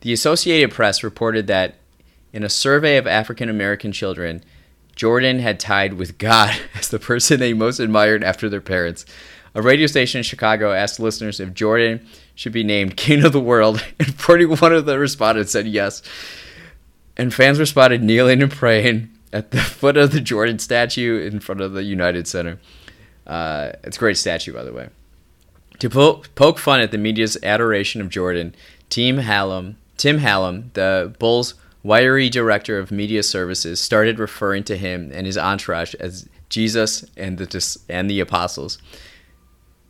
The 0.01 0.13
Associated 0.13 0.71
Press 0.71 1.03
reported 1.03 1.47
that 1.47 1.75
in 2.33 2.43
a 2.43 2.49
survey 2.49 2.97
of 2.97 3.07
African 3.07 3.49
American 3.49 3.91
children, 3.91 4.43
Jordan 5.01 5.39
had 5.39 5.59
tied 5.59 5.95
with 5.95 6.19
God 6.19 6.55
as 6.75 6.89
the 6.89 6.99
person 6.99 7.39
they 7.39 7.53
most 7.53 7.79
admired 7.79 8.23
after 8.23 8.47
their 8.47 8.61
parents. 8.61 9.03
A 9.55 9.61
radio 9.63 9.87
station 9.87 10.19
in 10.19 10.23
Chicago 10.23 10.73
asked 10.73 10.99
listeners 10.99 11.39
if 11.39 11.55
Jordan 11.55 12.05
should 12.35 12.51
be 12.51 12.63
named 12.63 12.97
King 12.97 13.25
of 13.25 13.33
the 13.33 13.39
World, 13.39 13.83
and 13.99 14.13
41 14.13 14.73
of 14.73 14.85
the 14.85 14.99
respondents 14.99 15.53
said 15.53 15.65
yes. 15.65 16.03
And 17.17 17.33
fans 17.33 17.57
were 17.57 17.65
spotted 17.65 18.03
kneeling 18.03 18.43
and 18.43 18.51
praying 18.51 19.09
at 19.33 19.49
the 19.49 19.57
foot 19.57 19.97
of 19.97 20.11
the 20.11 20.21
Jordan 20.21 20.59
statue 20.59 21.19
in 21.25 21.39
front 21.39 21.61
of 21.61 21.73
the 21.73 21.81
United 21.81 22.27
Center. 22.27 22.59
Uh, 23.25 23.71
it's 23.83 23.97
a 23.97 23.99
great 23.99 24.17
statue, 24.17 24.53
by 24.53 24.63
the 24.63 24.71
way. 24.71 24.89
To 25.79 25.89
po- 25.89 26.21
poke 26.35 26.59
fun 26.59 26.79
at 26.79 26.91
the 26.91 26.99
media's 26.99 27.39
adoration 27.41 28.01
of 28.01 28.09
Jordan, 28.09 28.53
Tim 28.91 29.17
Hallam, 29.17 29.77
Tim 29.97 30.19
Hallam, 30.19 30.69
the 30.75 31.15
Bulls' 31.17 31.55
wiry 31.83 32.29
director 32.29 32.77
of 32.77 32.91
media 32.91 33.23
services, 33.23 33.79
started 33.79 34.19
referring 34.19 34.63
to 34.65 34.77
him 34.77 35.11
and 35.13 35.25
his 35.25 35.37
entourage 35.37 35.93
as 35.95 36.27
Jesus 36.49 37.05
and 37.15 37.37
the 37.37 37.77
and 37.89 38.09
the 38.09 38.19
apostles. 38.19 38.77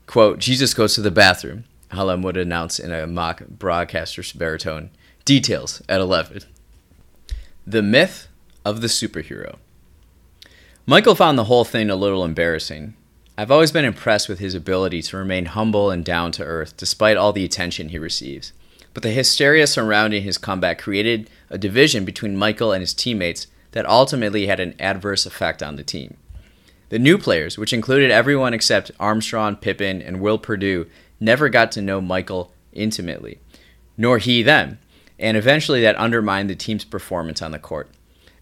"Quote: 0.05 0.39
Jesus 0.39 0.73
goes 0.73 0.93
to 0.95 1.01
the 1.01 1.11
bathroom." 1.11 1.65
Hallam 1.89 2.21
would 2.21 2.37
announce 2.37 2.79
in 2.79 2.91
a 2.91 3.05
mock 3.05 3.45
broadcaster's 3.47 4.31
baritone. 4.31 4.91
Details 5.25 5.81
at 5.89 5.99
11. 5.99 6.43
The 7.67 7.81
myth 7.81 8.27
of 8.63 8.81
the 8.81 8.87
superhero. 8.87 9.57
Michael 10.85 11.15
found 11.15 11.37
the 11.37 11.43
whole 11.43 11.65
thing 11.65 11.89
a 11.89 11.95
little 11.95 12.23
embarrassing. 12.23 12.95
I've 13.37 13.51
always 13.51 13.71
been 13.71 13.85
impressed 13.85 14.29
with 14.29 14.39
his 14.39 14.55
ability 14.55 15.01
to 15.03 15.17
remain 15.17 15.45
humble 15.45 15.91
and 15.91 16.03
down 16.05 16.31
to 16.33 16.43
earth 16.43 16.75
despite 16.77 17.17
all 17.17 17.33
the 17.33 17.45
attention 17.45 17.89
he 17.89 17.99
receives. 17.99 18.53
But 18.93 19.03
the 19.03 19.11
hysteria 19.11 19.67
surrounding 19.67 20.23
his 20.23 20.37
comeback 20.37 20.79
created 20.79 21.29
a 21.49 21.57
division 21.57 22.05
between 22.05 22.35
Michael 22.35 22.71
and 22.71 22.81
his 22.81 22.93
teammates 22.93 23.47
that 23.71 23.87
ultimately 23.87 24.47
had 24.47 24.59
an 24.59 24.75
adverse 24.79 25.25
effect 25.25 25.63
on 25.63 25.75
the 25.75 25.83
team. 25.83 26.17
The 26.89 26.99
new 26.99 27.17
players, 27.17 27.57
which 27.57 27.71
included 27.71 28.11
everyone 28.11 28.53
except 28.53 28.91
Armstrong, 28.99 29.55
Pippen, 29.55 30.01
and 30.01 30.19
Will 30.19 30.37
Perdue, 30.37 30.87
never 31.21 31.47
got 31.47 31.71
to 31.73 31.81
know 31.81 32.01
Michael 32.01 32.53
intimately, 32.73 33.39
nor 33.95 34.17
he 34.17 34.43
them, 34.43 34.77
and 35.17 35.37
eventually 35.37 35.81
that 35.81 35.95
undermined 35.95 36.49
the 36.49 36.55
team's 36.55 36.83
performance 36.83 37.41
on 37.41 37.51
the 37.51 37.59
court. 37.59 37.89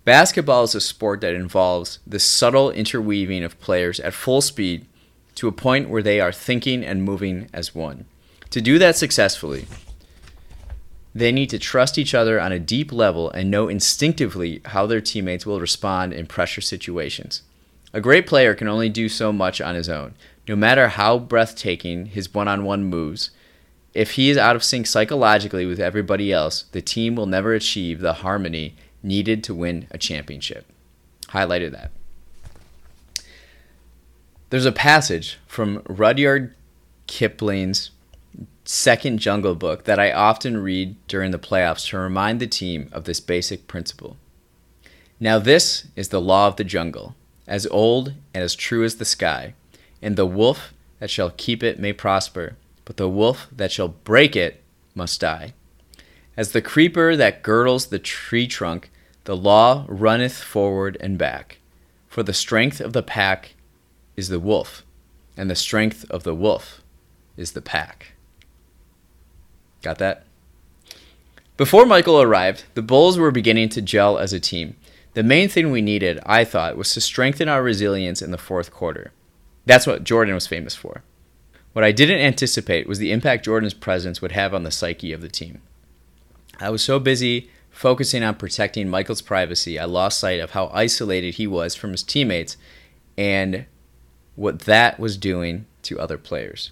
Basketball 0.03 0.63
is 0.63 0.73
a 0.73 0.81
sport 0.81 1.21
that 1.21 1.35
involves 1.35 1.99
the 2.07 2.17
subtle 2.17 2.71
interweaving 2.71 3.43
of 3.43 3.59
players 3.59 3.99
at 3.99 4.15
full 4.15 4.41
speed 4.41 4.87
to 5.35 5.47
a 5.47 5.51
point 5.51 5.89
where 5.89 6.01
they 6.01 6.19
are 6.19 6.31
thinking 6.31 6.83
and 6.83 7.03
moving 7.03 7.49
as 7.53 7.75
one. 7.75 8.05
To 8.49 8.61
do 8.61 8.79
that 8.79 8.95
successfully, 8.95 9.67
they 11.13 11.31
need 11.31 11.49
to 11.49 11.59
trust 11.59 11.97
each 11.97 12.13
other 12.13 12.39
on 12.39 12.51
a 12.51 12.59
deep 12.59 12.91
level 12.91 13.31
and 13.31 13.49
know 13.49 13.67
instinctively 13.67 14.61
how 14.65 14.85
their 14.85 15.01
teammates 15.01 15.45
will 15.45 15.59
respond 15.59 16.13
in 16.13 16.27
pressure 16.27 16.61
situations. 16.61 17.41
A 17.93 18.01
great 18.01 18.27
player 18.27 18.53
can 18.53 18.67
only 18.67 18.89
do 18.89 19.09
so 19.09 19.33
much 19.33 19.59
on 19.59 19.75
his 19.75 19.89
own, 19.89 20.13
no 20.47 20.55
matter 20.55 20.89
how 20.89 21.17
breathtaking 21.17 22.07
his 22.07 22.33
one 22.33 22.47
on 22.47 22.63
one 22.63 22.83
moves. 22.83 23.31
If 23.93 24.11
he 24.11 24.29
is 24.29 24.37
out 24.37 24.55
of 24.55 24.63
sync 24.63 24.85
psychologically 24.85 25.65
with 25.65 25.79
everybody 25.79 26.31
else, 26.31 26.65
the 26.71 26.81
team 26.81 27.15
will 27.15 27.25
never 27.25 27.53
achieve 27.53 27.99
the 27.99 28.13
harmony 28.13 28.75
needed 29.01 29.43
to 29.45 29.55
win 29.55 29.87
a 29.89 29.97
championship. 29.97 30.65
Highlighted 31.29 31.71
that. 31.71 31.91
There's 34.51 34.65
a 34.65 34.71
passage 34.71 35.39
from 35.47 35.81
Rudyard 35.87 36.53
Kipling's 37.07 37.91
second 38.71 39.17
Jungle 39.17 39.55
Book 39.55 39.85
that 39.85 39.97
I 39.97 40.11
often 40.11 40.55
read 40.57 40.95
during 41.07 41.31
the 41.31 41.39
playoffs 41.39 41.89
to 41.89 41.97
remind 41.97 42.39
the 42.39 42.45
team 42.45 42.87
of 42.91 43.05
this 43.05 43.19
basic 43.19 43.67
principle. 43.67 44.15
Now, 45.19 45.39
this 45.39 45.87
is 45.95 46.09
the 46.09 46.21
law 46.21 46.45
of 46.45 46.55
the 46.55 46.63
jungle, 46.63 47.15
as 47.47 47.65
old 47.71 48.13
and 48.31 48.43
as 48.43 48.53
true 48.53 48.83
as 48.83 48.97
the 48.97 49.05
sky, 49.05 49.55
and 50.03 50.15
the 50.15 50.27
wolf 50.27 50.71
that 50.99 51.09
shall 51.09 51.31
keep 51.31 51.63
it 51.63 51.79
may 51.79 51.93
prosper, 51.93 52.57
but 52.85 52.97
the 52.97 53.09
wolf 53.09 53.47
that 53.51 53.71
shall 53.71 53.87
break 53.87 54.35
it 54.35 54.61
must 54.93 55.19
die. 55.19 55.53
As 56.37 56.51
the 56.51 56.61
creeper 56.61 57.15
that 57.15 57.41
girdles 57.41 57.87
the 57.87 57.97
tree 57.97 58.45
trunk, 58.45 58.91
the 59.23 59.35
law 59.35 59.85
runneth 59.87 60.37
forward 60.37 60.95
and 61.01 61.17
back. 61.17 61.57
For 62.07 62.21
the 62.21 62.33
strength 62.33 62.79
of 62.79 62.93
the 62.93 63.01
pack 63.01 63.55
is 64.15 64.29
the 64.29 64.39
wolf, 64.39 64.85
and 65.35 65.49
the 65.49 65.55
strength 65.55 66.05
of 66.11 66.21
the 66.21 66.35
wolf 66.35 66.83
is 67.35 67.53
the 67.53 67.63
pack. 67.63 68.13
Got 69.81 69.97
that? 69.99 70.25
Before 71.57 71.85
Michael 71.85 72.21
arrived, 72.21 72.63
the 72.73 72.81
Bulls 72.81 73.17
were 73.17 73.31
beginning 73.31 73.69
to 73.69 73.81
gel 73.81 74.17
as 74.17 74.33
a 74.33 74.39
team. 74.39 74.75
The 75.13 75.23
main 75.23 75.49
thing 75.49 75.71
we 75.71 75.81
needed, 75.81 76.19
I 76.25 76.45
thought, 76.45 76.77
was 76.77 76.93
to 76.93 77.01
strengthen 77.01 77.49
our 77.49 77.61
resilience 77.61 78.21
in 78.21 78.31
the 78.31 78.37
fourth 78.37 78.71
quarter. 78.71 79.11
That's 79.65 79.85
what 79.85 80.03
Jordan 80.03 80.35
was 80.35 80.47
famous 80.47 80.75
for. 80.75 81.03
What 81.73 81.83
I 81.83 81.91
didn't 81.91 82.19
anticipate 82.19 82.87
was 82.87 82.99
the 82.99 83.11
impact 83.11 83.45
Jordan's 83.45 83.73
presence 83.73 84.21
would 84.21 84.31
have 84.31 84.53
on 84.53 84.63
the 84.63 84.71
psyche 84.71 85.13
of 85.13 85.21
the 85.21 85.29
team. 85.29 85.61
I 86.59 86.69
was 86.69 86.83
so 86.83 86.99
busy 86.99 87.49
focusing 87.69 88.23
on 88.23 88.35
protecting 88.35 88.89
Michael's 88.89 89.21
privacy, 89.21 89.79
I 89.79 89.85
lost 89.85 90.19
sight 90.19 90.39
of 90.39 90.51
how 90.51 90.69
isolated 90.73 91.35
he 91.35 91.47
was 91.47 91.75
from 91.75 91.91
his 91.91 92.03
teammates 92.03 92.57
and 93.17 93.65
what 94.35 94.61
that 94.61 94.99
was 94.99 95.17
doing 95.17 95.65
to 95.83 95.99
other 95.99 96.17
players. 96.17 96.71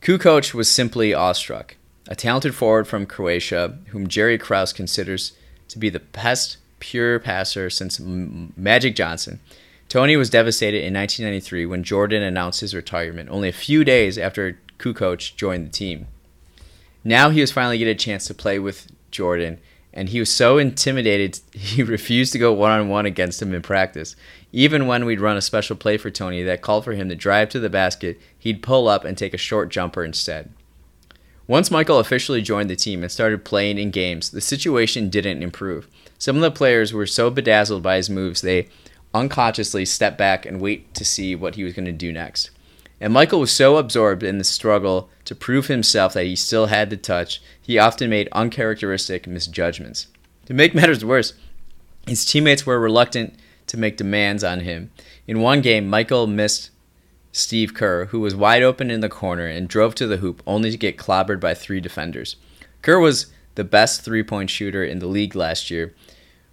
Kukoc 0.00 0.54
was 0.54 0.70
simply 0.70 1.12
awestruck. 1.12 1.76
A 2.08 2.14
talented 2.14 2.54
forward 2.54 2.86
from 2.86 3.06
Croatia, 3.06 3.78
whom 3.88 4.06
Jerry 4.06 4.38
Krause 4.38 4.72
considers 4.72 5.32
to 5.68 5.78
be 5.78 5.88
the 5.88 6.00
best 6.00 6.58
pure 6.78 7.18
passer 7.18 7.68
since 7.68 7.98
Magic 8.00 8.94
Johnson. 8.94 9.40
Tony 9.88 10.16
was 10.16 10.30
devastated 10.30 10.84
in 10.84 10.94
1993 10.94 11.66
when 11.66 11.84
Jordan 11.84 12.22
announced 12.22 12.60
his 12.60 12.74
retirement, 12.74 13.30
only 13.30 13.48
a 13.48 13.52
few 13.52 13.84
days 13.84 14.18
after 14.18 14.58
Kukoc 14.78 15.36
joined 15.36 15.66
the 15.66 15.70
team. 15.70 16.06
Now 17.04 17.30
he 17.30 17.40
was 17.40 17.52
finally 17.52 17.78
getting 17.78 17.94
a 17.94 17.98
chance 17.98 18.26
to 18.26 18.34
play 18.34 18.58
with 18.58 18.88
Jordan, 19.10 19.60
and 19.92 20.08
he 20.08 20.18
was 20.18 20.30
so 20.30 20.58
intimidated 20.58 21.40
he 21.52 21.82
refused 21.82 22.32
to 22.32 22.38
go 22.38 22.52
one 22.52 22.72
on 22.72 22.88
one 22.88 23.06
against 23.06 23.40
him 23.40 23.54
in 23.54 23.62
practice. 23.62 24.16
Even 24.52 24.86
when 24.86 25.04
we'd 25.04 25.20
run 25.20 25.36
a 25.36 25.42
special 25.42 25.76
play 25.76 25.96
for 25.96 26.10
Tony 26.10 26.42
that 26.42 26.62
called 26.62 26.84
for 26.84 26.92
him 26.92 27.08
to 27.08 27.14
drive 27.14 27.48
to 27.50 27.60
the 27.60 27.70
basket, 27.70 28.20
he'd 28.38 28.62
pull 28.62 28.88
up 28.88 29.04
and 29.04 29.16
take 29.16 29.34
a 29.34 29.38
short 29.38 29.70
jumper 29.70 30.04
instead. 30.04 30.50
Once 31.48 31.70
Michael 31.70 32.00
officially 32.00 32.42
joined 32.42 32.68
the 32.68 32.76
team 32.76 33.02
and 33.02 33.12
started 33.12 33.44
playing 33.44 33.78
in 33.78 33.90
games, 33.90 34.30
the 34.30 34.40
situation 34.40 35.08
didn't 35.08 35.42
improve. 35.42 35.86
Some 36.18 36.36
of 36.36 36.42
the 36.42 36.50
players 36.50 36.92
were 36.92 37.06
so 37.06 37.30
bedazzled 37.30 37.82
by 37.82 37.96
his 37.96 38.10
moves 38.10 38.40
they 38.40 38.68
unconsciously 39.14 39.84
stepped 39.84 40.18
back 40.18 40.44
and 40.44 40.60
wait 40.60 40.92
to 40.94 41.04
see 41.04 41.34
what 41.34 41.54
he 41.54 41.62
was 41.62 41.72
going 41.72 41.86
to 41.86 41.92
do 41.92 42.12
next. 42.12 42.50
And 43.00 43.12
Michael 43.12 43.40
was 43.40 43.52
so 43.52 43.76
absorbed 43.76 44.22
in 44.22 44.38
the 44.38 44.44
struggle 44.44 45.10
to 45.26 45.34
prove 45.34 45.66
himself 45.66 46.14
that 46.14 46.26
he 46.26 46.34
still 46.34 46.66
had 46.66 46.90
the 46.90 46.96
touch, 46.96 47.42
he 47.60 47.78
often 47.78 48.10
made 48.10 48.28
uncharacteristic 48.32 49.26
misjudgments. 49.26 50.08
To 50.46 50.54
make 50.54 50.74
matters 50.74 51.04
worse, 51.04 51.34
his 52.06 52.24
teammates 52.24 52.66
were 52.66 52.80
reluctant 52.80 53.34
to 53.68 53.76
make 53.76 53.96
demands 53.96 54.42
on 54.42 54.60
him. 54.60 54.90
In 55.26 55.40
one 55.40 55.60
game, 55.60 55.88
Michael 55.88 56.26
missed 56.26 56.70
Steve 57.36 57.74
Kerr, 57.74 58.06
who 58.06 58.20
was 58.20 58.34
wide 58.34 58.62
open 58.62 58.90
in 58.90 59.00
the 59.00 59.10
corner 59.10 59.46
and 59.46 59.68
drove 59.68 59.94
to 59.96 60.06
the 60.06 60.16
hoop 60.16 60.42
only 60.46 60.70
to 60.70 60.76
get 60.78 60.96
clobbered 60.96 61.38
by 61.38 61.52
three 61.52 61.80
defenders. 61.80 62.36
Kerr 62.80 62.98
was 62.98 63.26
the 63.56 63.64
best 63.64 64.00
three 64.00 64.22
point 64.22 64.48
shooter 64.48 64.82
in 64.82 65.00
the 65.00 65.06
league 65.06 65.36
last 65.36 65.70
year. 65.70 65.94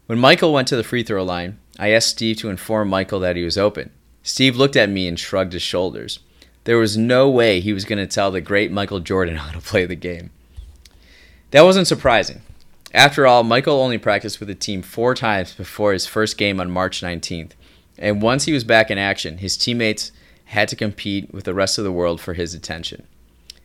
When 0.07 0.19
Michael 0.19 0.51
went 0.51 0.67
to 0.67 0.75
the 0.75 0.83
free 0.83 1.01
throw 1.01 1.23
line, 1.23 1.57
I 1.79 1.91
asked 1.91 2.09
Steve 2.09 2.35
to 2.37 2.49
inform 2.49 2.89
Michael 2.89 3.21
that 3.21 3.37
he 3.37 3.45
was 3.45 3.57
open. 3.57 3.91
Steve 4.23 4.57
looked 4.57 4.75
at 4.75 4.89
me 4.89 5.07
and 5.07 5.17
shrugged 5.17 5.53
his 5.53 5.61
shoulders. 5.61 6.19
there 6.65 6.77
was 6.77 6.97
no 6.97 7.29
way 7.29 7.61
he 7.61 7.71
was 7.71 7.85
going 7.85 7.99
to 7.99 8.07
tell 8.07 8.31
the 8.31 8.41
great 8.41 8.71
Michael 8.71 8.99
Jordan 8.99 9.35
how 9.37 9.51
to 9.53 9.61
play 9.61 9.85
the 9.85 9.95
game. 9.95 10.31
That 11.51 11.63
wasn't 11.63 11.87
surprising. 11.87 12.41
After 12.93 13.25
all, 13.25 13.43
Michael 13.43 13.79
only 13.79 13.97
practiced 13.97 14.39
with 14.39 14.49
the 14.49 14.55
team 14.55 14.81
four 14.81 15.15
times 15.15 15.53
before 15.53 15.93
his 15.93 16.05
first 16.05 16.37
game 16.37 16.59
on 16.59 16.69
March 16.69 17.01
19th, 17.01 17.51
and 17.97 18.21
once 18.21 18.43
he 18.45 18.53
was 18.53 18.65
back 18.65 18.91
in 18.91 18.97
action, 18.97 19.37
his 19.37 19.55
teammates 19.55 20.11
had 20.45 20.67
to 20.69 20.75
compete 20.75 21.33
with 21.33 21.45
the 21.45 21.53
rest 21.53 21.77
of 21.77 21.83
the 21.83 21.91
world 21.91 22.21
for 22.21 22.33
his 22.33 22.53
attention. 22.53 23.07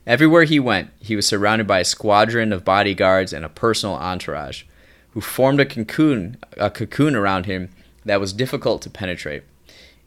Everywhere 0.06 0.44
he 0.44 0.58
went, 0.58 0.90
he 1.00 1.16
was 1.16 1.26
surrounded 1.26 1.66
by 1.66 1.80
a 1.80 1.84
squadron 1.84 2.52
of 2.52 2.64
bodyguards 2.64 3.32
and 3.32 3.44
a 3.44 3.50
personal 3.50 3.94
entourage, 3.96 4.62
who 5.10 5.20
formed 5.20 5.60
a 5.60 5.66
cocoon, 5.66 6.38
a 6.56 6.70
cocoon 6.70 7.14
around 7.14 7.46
him 7.46 7.70
that 8.04 8.20
was 8.20 8.32
difficult 8.32 8.80
to 8.82 8.90
penetrate. 8.90 9.42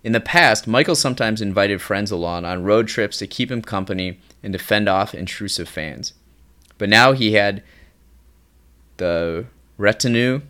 In 0.03 0.13
the 0.13 0.19
past, 0.19 0.67
Michael 0.67 0.95
sometimes 0.95 1.41
invited 1.41 1.81
friends 1.81 2.09
along 2.09 2.45
on 2.45 2.63
road 2.63 2.87
trips 2.87 3.17
to 3.17 3.27
keep 3.27 3.51
him 3.51 3.61
company 3.61 4.19
and 4.41 4.53
to 4.53 4.59
fend 4.59 4.89
off 4.89 5.13
intrusive 5.13 5.69
fans. 5.69 6.13
But 6.79 6.89
now 6.89 7.11
he 7.11 7.33
had 7.33 7.61
the 8.97 9.45
retinue 9.77 10.41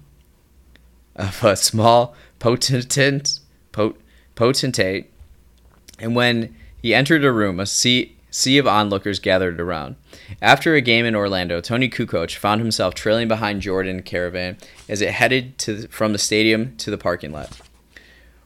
of 1.18 1.44
a 1.44 1.58
small 1.58 2.16
potentate, 2.40 3.40
pot, 3.74 3.96
potentate, 4.36 5.11
and 6.02 6.16
when 6.16 6.54
he 6.82 6.94
entered 6.94 7.24
a 7.24 7.32
room, 7.32 7.60
a 7.60 7.66
sea, 7.66 8.18
sea 8.32 8.58
of 8.58 8.68
onlookers 8.68 9.20
gathered 9.20 9.62
around. 9.62 9.96
After 10.42 10.74
a 10.74 10.82
game 10.82 11.06
in 11.06 11.16
Orlando, 11.16 11.62
Tony 11.62 11.88
Kukoc 11.90 12.36
found 12.36 12.60
himself 12.60 12.96
trailing 12.96 13.28
behind 13.28 13.62
Jordan 13.62 14.02
Caravan 14.02 14.58
as 14.90 15.02
it 15.02 15.12
headed 15.12 15.58
to, 15.60 15.88
from 15.88 16.12
the 16.12 16.18
stadium 16.18 16.76
to 16.78 16.90
the 16.90 16.98
parking 16.98 17.32
lot. 17.32 17.62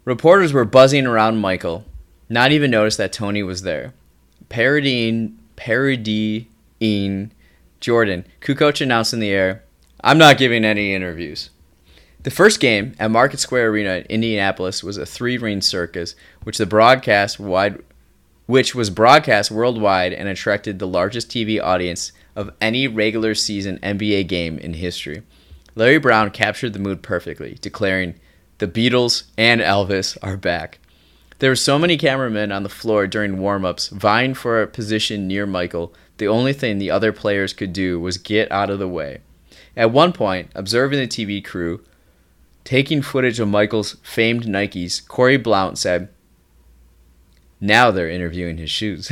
Reporters 0.04 0.54
were 0.54 0.66
buzzing 0.66 1.08
around 1.08 1.38
Michael, 1.38 1.86
not 2.30 2.52
even 2.52 2.70
noticed 2.72 2.98
that 2.98 3.14
Tony 3.14 3.42
was 3.42 3.62
there. 3.62 3.94
Parodying, 4.50 5.40
parodying 5.56 7.32
Jordan, 7.80 8.26
Kukoc 8.42 8.82
announced 8.82 9.14
in 9.14 9.20
the 9.20 9.32
air, 9.32 9.64
I'm 10.02 10.18
not 10.18 10.38
giving 10.38 10.66
any 10.66 10.94
interviews. 10.94 11.50
The 12.26 12.32
first 12.32 12.60
game 12.60 12.96
at 13.00 13.12
Market 13.12 13.40
Square 13.40 13.70
Arena 13.70 13.98
in 13.98 14.06
Indianapolis 14.10 14.84
was 14.84 14.98
a 14.98 15.06
three-ring 15.06 15.62
circus, 15.62 16.16
which 16.46 16.58
the 16.58 16.66
broadcast 16.66 17.40
wide 17.40 17.82
which 18.46 18.76
was 18.76 18.92
broadcast 18.92 19.50
worldwide 19.50 20.14
and 20.14 20.30
attracted 20.30 20.78
the 20.78 20.88
largest 20.88 21.30
TV 21.30 21.62
audience 21.62 22.12
of 22.36 22.52
any 22.62 22.88
regular 22.88 23.34
season 23.34 23.80
NBA 23.80 24.28
game 24.28 24.60
in 24.60 24.76
history. 24.76 25.24
Larry 25.74 25.98
Brown 25.98 26.30
captured 26.30 26.74
the 26.74 26.80
mood 26.80 27.02
perfectly, 27.02 27.58
declaring, 27.60 28.16
the 28.60 28.68
Beatles 28.68 29.24
and 29.36 29.62
Elvis 29.62 30.16
are 30.22 30.38
back. 30.38 30.78
There 31.40 31.50
were 31.50 31.56
so 31.56 31.80
many 31.80 31.98
cameramen 31.98 32.52
on 32.52 32.64
the 32.64 32.70
floor 32.70 33.08
during 33.08 33.40
warm 33.40 33.66
ups, 33.66 33.90
vying 33.90 34.36
for 34.36 34.62
a 34.62 34.68
position 34.68 35.28
near 35.28 35.46
Michael. 35.46 35.94
The 36.18 36.28
only 36.28 36.54
thing 36.54 36.78
the 36.78 36.92
other 36.92 37.12
players 37.12 37.52
could 37.52 37.74
do 37.74 38.00
was 38.00 38.20
get 38.20 38.50
out 38.52 38.70
of 38.70 38.80
the 38.80 38.88
way. 38.88 39.22
At 39.76 39.92
one 39.92 40.14
point, 40.14 40.52
observing 40.54 41.00
the 41.00 41.08
TV 41.08 41.44
crew 41.44 41.84
taking 42.64 43.02
footage 43.02 43.40
of 43.40 43.48
Michael's 43.48 43.98
famed 44.02 44.44
Nikes, 44.44 45.06
Corey 45.06 45.38
Blount 45.38 45.78
said, 45.78 46.10
Now 47.66 47.92
they're 47.92 48.10
interviewing 48.10 48.58
his 48.58 48.70
shoes. 48.70 49.12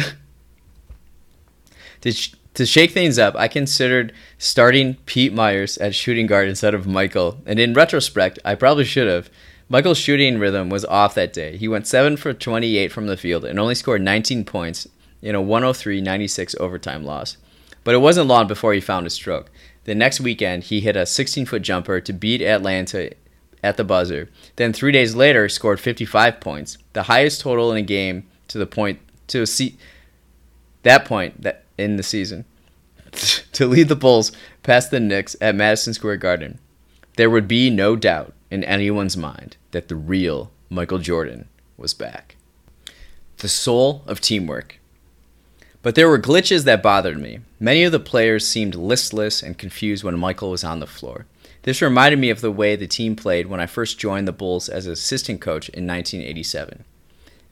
to, 2.02 2.12
sh- 2.12 2.36
to 2.54 2.66
shake 2.66 2.92
things 2.92 3.18
up, 3.18 3.36
I 3.36 3.48
considered 3.48 4.14
starting 4.38 4.96
Pete 5.06 5.34
Myers 5.34 5.78
at 5.80 5.96
shooting 5.96 6.28
guard 6.28 6.48
instead 6.48 6.74
of 6.74 6.86
Michael, 6.86 7.40
and 7.46 7.60
in 7.60 7.74
retrospect, 7.74 8.40
I 8.46 8.56
probably 8.56 8.86
should 8.86 9.08
have. 9.08 9.30
Michael's 9.70 9.98
shooting 9.98 10.38
rhythm 10.38 10.70
was 10.70 10.86
off 10.86 11.16
that 11.16 11.34
day. 11.34 11.58
He 11.58 11.68
went 11.68 11.88
7 11.88 12.18
for 12.18 12.32
28 12.32 12.92
from 12.92 13.08
the 13.08 13.18
field 13.18 13.44
and 13.44 13.60
only 13.60 13.74
scored 13.74 14.02
19 14.02 14.46
points 14.46 14.88
in 15.22 15.34
a 15.34 15.42
103 15.42 16.02
96 16.02 16.56
overtime 16.60 17.04
loss. 17.04 17.38
But 17.84 17.96
it 17.96 18.00
wasn't 18.00 18.28
long 18.28 18.46
before 18.48 18.74
he 18.74 18.82
found 18.82 19.06
his 19.06 19.14
stroke. 19.14 19.50
The 19.86 19.96
next 19.96 20.20
weekend, 20.20 20.66
he 20.66 20.82
hit 20.82 20.96
a 20.96 21.06
16 21.06 21.46
foot 21.46 21.62
jumper 21.64 22.00
to 22.02 22.14
beat 22.14 22.42
Atlanta 22.42 23.12
at 23.64 23.78
the 23.78 23.84
buzzer. 23.84 24.30
Then 24.58 24.74
three 24.74 24.92
days 24.92 25.16
later, 25.16 25.50
scored 25.50 25.80
55 25.80 26.40
points, 26.40 26.78
the 26.92 27.04
highest 27.04 27.42
total 27.42 27.72
in 27.72 27.78
a 27.78 27.82
game 27.82 28.28
to 28.48 28.58
the 28.58 28.66
point 28.66 29.00
to 29.28 29.46
see 29.46 29.78
that 30.84 31.06
point 31.06 31.42
that 31.42 31.64
in 31.78 31.98
the 31.98 32.04
season 32.04 32.46
to 33.52 33.68
lead 33.68 33.88
the 33.88 33.96
Bulls 33.96 34.32
past 34.64 34.92
the 34.92 35.00
Knicks 35.00 35.36
at 35.42 35.56
Madison 35.56 35.94
Square 35.94 36.18
Garden. 36.18 36.60
There 37.16 37.30
would 37.30 37.48
be 37.48 37.70
no 37.70 37.96
doubt 37.96 38.34
in 38.50 38.64
anyone's 38.64 39.18
mind 39.18 39.58
that 39.72 39.88
the 39.88 39.96
real 39.96 40.52
Michael 40.70 41.00
Jordan 41.00 41.48
was 41.78 41.94
back. 41.94 42.36
The 43.38 43.50
soul 43.50 44.04
of 44.08 44.22
teamwork. 44.22 44.80
But 45.82 45.96
there 45.96 46.08
were 46.08 46.20
glitches 46.20 46.64
that 46.64 46.82
bothered 46.82 47.20
me. 47.20 47.40
Many 47.60 47.84
of 47.84 47.92
the 47.92 48.00
players 48.00 48.48
seemed 48.48 48.74
listless 48.74 49.44
and 49.44 49.58
confused 49.58 50.04
when 50.04 50.18
Michael 50.18 50.52
was 50.52 50.64
on 50.64 50.80
the 50.80 50.88
floor. 50.88 51.26
This 51.64 51.82
reminded 51.82 52.20
me 52.20 52.30
of 52.30 52.42
the 52.42 52.52
way 52.52 52.76
the 52.76 52.88
team 52.88 53.16
played 53.16 53.48
when 53.48 53.60
I 53.60 53.66
first 53.66 54.00
joined 54.00 54.28
the 54.28 54.32
Bulls 54.32 54.70
as 54.70 54.86
assistant 54.86 55.42
coach 55.42 55.70
in 55.70 55.86
1987. 55.86 56.86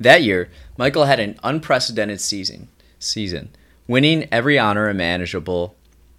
That 0.02 0.24
year, 0.24 0.50
Michael 0.78 1.06
had 1.06 1.20
an 1.20 1.40
unprecedented 1.44 2.20
season, 2.22 2.70
season 2.98 3.52
winning 3.88 4.28
every 4.32 4.58
honor 4.58 4.90
imaginable, 4.90 5.76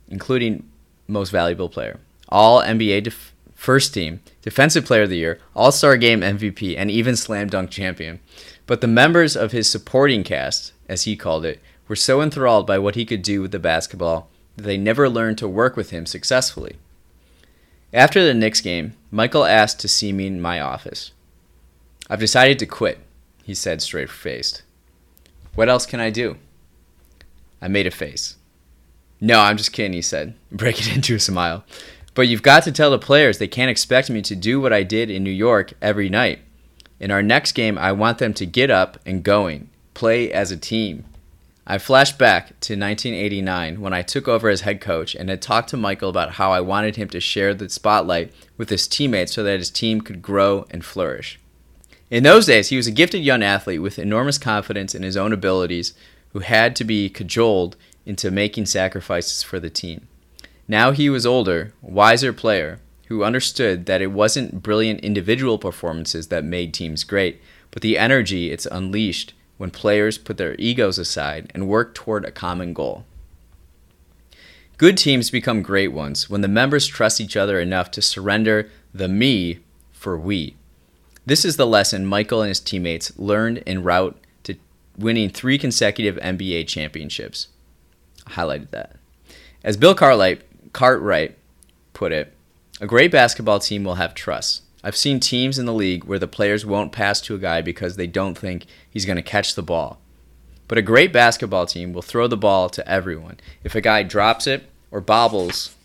including 0.08 0.68
most 1.08 1.30
valuable 1.30 1.68
player, 1.68 1.98
all 2.28 2.62
NBA 2.62 3.02
def- 3.02 3.34
first 3.56 3.92
team, 3.92 4.20
defensive 4.40 4.84
player 4.84 5.02
of 5.02 5.10
the 5.10 5.16
year, 5.16 5.40
all 5.56 5.72
star 5.72 5.96
game 5.96 6.20
MVP, 6.20 6.76
and 6.78 6.92
even 6.92 7.16
slam 7.16 7.48
dunk 7.48 7.70
champion. 7.70 8.20
But 8.66 8.82
the 8.82 8.86
members 8.86 9.36
of 9.36 9.50
his 9.50 9.68
supporting 9.68 10.22
cast, 10.22 10.72
as 10.88 11.02
he 11.02 11.16
called 11.16 11.44
it, 11.44 11.60
were 11.88 11.96
so 11.96 12.22
enthralled 12.22 12.68
by 12.68 12.78
what 12.78 12.94
he 12.94 13.04
could 13.04 13.22
do 13.22 13.42
with 13.42 13.50
the 13.50 13.58
basketball 13.58 14.28
that 14.56 14.62
they 14.62 14.76
never 14.76 15.08
learned 15.08 15.38
to 15.38 15.48
work 15.48 15.76
with 15.76 15.90
him 15.90 16.06
successfully. 16.06 16.76
After 17.92 18.24
the 18.24 18.32
Knicks 18.32 18.60
game, 18.60 18.94
Michael 19.10 19.44
asked 19.44 19.80
to 19.80 19.88
see 19.88 20.12
me 20.12 20.28
in 20.28 20.40
my 20.40 20.60
office. 20.60 21.10
I've 22.08 22.20
decided 22.20 22.60
to 22.60 22.66
quit, 22.66 23.00
he 23.42 23.54
said 23.54 23.82
straight 23.82 24.10
faced. 24.10 24.62
What 25.54 25.68
else 25.68 25.86
can 25.86 26.00
I 26.00 26.10
do? 26.10 26.36
I 27.60 27.68
made 27.68 27.86
a 27.86 27.90
face. 27.90 28.36
No, 29.20 29.40
I'm 29.40 29.56
just 29.56 29.72
kidding, 29.72 29.92
he 29.92 30.02
said, 30.02 30.34
breaking 30.52 30.94
into 30.94 31.14
a 31.14 31.20
smile. 31.20 31.64
But 32.14 32.28
you've 32.28 32.42
got 32.42 32.64
to 32.64 32.72
tell 32.72 32.90
the 32.90 32.98
players 32.98 33.38
they 33.38 33.48
can't 33.48 33.70
expect 33.70 34.10
me 34.10 34.20
to 34.22 34.36
do 34.36 34.60
what 34.60 34.72
I 34.72 34.82
did 34.82 35.10
in 35.10 35.22
New 35.22 35.30
York 35.30 35.72
every 35.80 36.08
night. 36.08 36.40
In 37.00 37.10
our 37.10 37.22
next 37.22 37.52
game, 37.52 37.78
I 37.78 37.92
want 37.92 38.18
them 38.18 38.34
to 38.34 38.46
get 38.46 38.70
up 38.70 38.98
and 39.06 39.24
going, 39.24 39.70
play 39.94 40.32
as 40.32 40.50
a 40.50 40.56
team. 40.56 41.04
I 41.66 41.78
flashed 41.78 42.18
back 42.18 42.48
to 42.60 42.74
1989 42.74 43.80
when 43.80 43.92
I 43.92 44.02
took 44.02 44.26
over 44.26 44.48
as 44.48 44.62
head 44.62 44.80
coach 44.80 45.14
and 45.14 45.28
had 45.28 45.40
talked 45.40 45.70
to 45.70 45.76
Michael 45.76 46.10
about 46.10 46.32
how 46.32 46.52
I 46.52 46.60
wanted 46.60 46.96
him 46.96 47.08
to 47.10 47.20
share 47.20 47.54
the 47.54 47.68
spotlight 47.68 48.32
with 48.56 48.68
his 48.68 48.88
teammates 48.88 49.32
so 49.32 49.44
that 49.44 49.58
his 49.58 49.70
team 49.70 50.00
could 50.00 50.20
grow 50.20 50.66
and 50.70 50.84
flourish. 50.84 51.38
In 52.12 52.24
those 52.24 52.44
days, 52.44 52.68
he 52.68 52.76
was 52.76 52.86
a 52.86 52.90
gifted 52.90 53.22
young 53.22 53.42
athlete 53.42 53.80
with 53.80 53.98
enormous 53.98 54.36
confidence 54.36 54.94
in 54.94 55.02
his 55.02 55.16
own 55.16 55.32
abilities 55.32 55.94
who 56.34 56.40
had 56.40 56.76
to 56.76 56.84
be 56.84 57.08
cajoled 57.08 57.74
into 58.04 58.30
making 58.30 58.66
sacrifices 58.66 59.42
for 59.42 59.58
the 59.58 59.70
team. 59.70 60.06
Now 60.68 60.90
he 60.90 61.08
was 61.08 61.24
older, 61.24 61.72
wiser 61.80 62.34
player 62.34 62.80
who 63.06 63.24
understood 63.24 63.86
that 63.86 64.02
it 64.02 64.08
wasn't 64.08 64.62
brilliant 64.62 65.00
individual 65.00 65.56
performances 65.56 66.26
that 66.28 66.44
made 66.44 66.74
teams 66.74 67.02
great, 67.02 67.40
but 67.70 67.80
the 67.80 67.96
energy 67.96 68.50
it's 68.50 68.66
unleashed 68.66 69.32
when 69.56 69.70
players 69.70 70.18
put 70.18 70.36
their 70.36 70.54
egos 70.58 70.98
aside 70.98 71.50
and 71.54 71.66
work 71.66 71.94
toward 71.94 72.26
a 72.26 72.30
common 72.30 72.74
goal. 72.74 73.06
Good 74.76 74.98
teams 74.98 75.30
become 75.30 75.62
great 75.62 75.94
ones 75.94 76.28
when 76.28 76.42
the 76.42 76.46
members 76.46 76.86
trust 76.86 77.22
each 77.22 77.38
other 77.38 77.58
enough 77.58 77.90
to 77.92 78.02
surrender 78.02 78.68
the 78.92 79.08
me 79.08 79.60
for 79.92 80.18
we. 80.18 80.56
This 81.24 81.44
is 81.44 81.56
the 81.56 81.66
lesson 81.66 82.04
Michael 82.04 82.42
and 82.42 82.48
his 82.48 82.58
teammates 82.58 83.16
learned 83.16 83.62
en 83.66 83.84
route 83.84 84.18
to 84.42 84.56
winning 84.98 85.30
three 85.30 85.56
consecutive 85.56 86.16
NBA 86.16 86.66
championships. 86.66 87.48
I 88.26 88.32
highlighted 88.32 88.70
that. 88.70 88.96
As 89.62 89.76
Bill 89.76 89.94
Cartwright, 89.94 90.42
Cartwright 90.72 91.38
put 91.92 92.10
it, 92.10 92.34
a 92.80 92.86
great 92.86 93.12
basketball 93.12 93.60
team 93.60 93.84
will 93.84 93.94
have 93.94 94.14
trust. 94.14 94.62
I've 94.82 94.96
seen 94.96 95.20
teams 95.20 95.60
in 95.60 95.66
the 95.66 95.72
league 95.72 96.04
where 96.04 96.18
the 96.18 96.26
players 96.26 96.66
won't 96.66 96.90
pass 96.90 97.20
to 97.22 97.36
a 97.36 97.38
guy 97.38 97.62
because 97.62 97.94
they 97.94 98.08
don't 98.08 98.36
think 98.36 98.66
he's 98.90 99.06
going 99.06 99.16
to 99.16 99.22
catch 99.22 99.54
the 99.54 99.62
ball. 99.62 100.00
But 100.66 100.78
a 100.78 100.82
great 100.82 101.12
basketball 101.12 101.66
team 101.66 101.92
will 101.92 102.02
throw 102.02 102.26
the 102.26 102.36
ball 102.36 102.68
to 102.70 102.88
everyone. 102.88 103.38
If 103.62 103.76
a 103.76 103.80
guy 103.80 104.02
drops 104.02 104.48
it 104.48 104.64
or 104.90 105.00
bobbles 105.00 105.76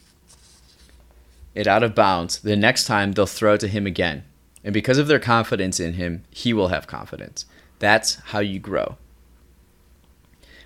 it 1.54 1.68
out 1.68 1.84
of 1.84 1.94
bounds, 1.94 2.40
the 2.40 2.56
next 2.56 2.86
time 2.86 3.12
they'll 3.12 3.28
throw 3.28 3.54
it 3.54 3.60
to 3.60 3.68
him 3.68 3.86
again. 3.86 4.24
And 4.64 4.74
because 4.74 4.98
of 4.98 5.08
their 5.08 5.20
confidence 5.20 5.80
in 5.80 5.94
him, 5.94 6.24
he 6.30 6.54
will 6.54 6.70
have 6.70 6.88
confidence. 6.88 7.46
That's 7.80 8.16
how 8.16 8.40
you 8.40 8.60
grow. 8.60 8.98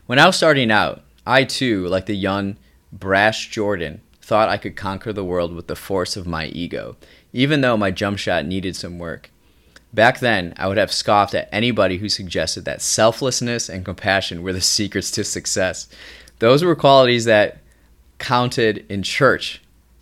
When 0.05 0.19
I 0.19 0.25
was 0.25 0.35
starting 0.35 0.71
out, 0.71 1.03
I 1.25 1.43
too, 1.43 1.87
like 1.87 2.05
the 2.05 2.15
young, 2.15 2.57
brash 2.91 3.49
Jordan, 3.49 4.01
thought 4.21 4.49
I 4.49 4.57
could 4.57 4.75
conquer 4.75 5.13
the 5.13 5.25
world 5.25 5.53
with 5.53 5.67
the 5.67 5.75
force 5.75 6.15
of 6.15 6.27
my 6.27 6.45
ego, 6.47 6.95
even 7.33 7.61
though 7.61 7.77
my 7.77 7.91
jump 7.91 8.17
shot 8.17 8.45
needed 8.45 8.75
some 8.75 8.97
work. 8.97 9.29
Back 9.93 10.19
then, 10.19 10.53
I 10.57 10.67
would 10.67 10.77
have 10.77 10.91
scoffed 10.91 11.35
at 11.35 11.49
anybody 11.51 11.97
who 11.97 12.07
suggested 12.07 12.63
that 12.65 12.81
selflessness 12.81 13.67
and 13.67 13.83
compassion 13.83 14.41
were 14.41 14.53
the 14.53 14.61
secrets 14.77 15.11
to 15.11 15.23
success. 15.23 15.87
Those 16.39 16.63
were 16.63 16.75
qualities 16.75 17.25
that 17.25 17.59
counted 18.17 18.85
in 18.89 19.03
church, 19.03 19.61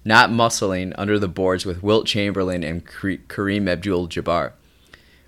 not 0.10 0.32
muscling 0.32 0.92
under 0.98 1.20
the 1.20 1.28
boards 1.28 1.66
with 1.68 1.84
Wilt 1.84 2.08
Chamberlain 2.08 2.64
and 2.64 2.84
Kareem 2.84 3.70
Abdul 3.70 4.08
Jabbar. 4.08 4.54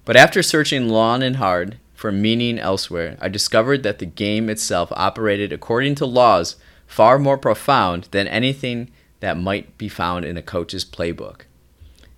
But 0.04 0.17
after 0.17 0.41
searching 0.41 0.89
long 0.89 1.22
and 1.22 1.36
hard 1.36 1.78
for 1.94 2.12
meaning 2.12 2.58
elsewhere, 2.58 3.15
I 3.22 3.30
discovered 3.30 3.84
that 3.84 4.00
the 4.00 4.08
game 4.08 4.50
itself 4.50 4.91
operated 4.94 5.54
according 5.54 5.96
to 5.96 6.08
laws 6.08 6.56
far 6.88 7.20
more 7.20 7.38
profound 7.38 8.10
than 8.10 8.28
anything 8.28 8.89
that 9.20 9.38
might 9.38 9.78
be 9.78 9.88
found 9.88 10.26
in 10.26 10.36
a 10.36 10.41
coach's 10.41 10.84
playbook. 10.84 11.41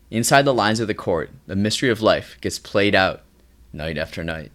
Inside 0.10 0.44
the 0.44 0.54
lines 0.54 0.80
of 0.80 0.88
the 0.88 0.94
court, 0.94 1.32
the 1.48 1.58
mystery 1.58 1.90
of 1.90 2.02
life 2.02 2.38
gets 2.40 2.60
played 2.60 2.96
out 2.96 3.24
night 3.74 3.98
after 3.98 4.24
night. 4.24 4.54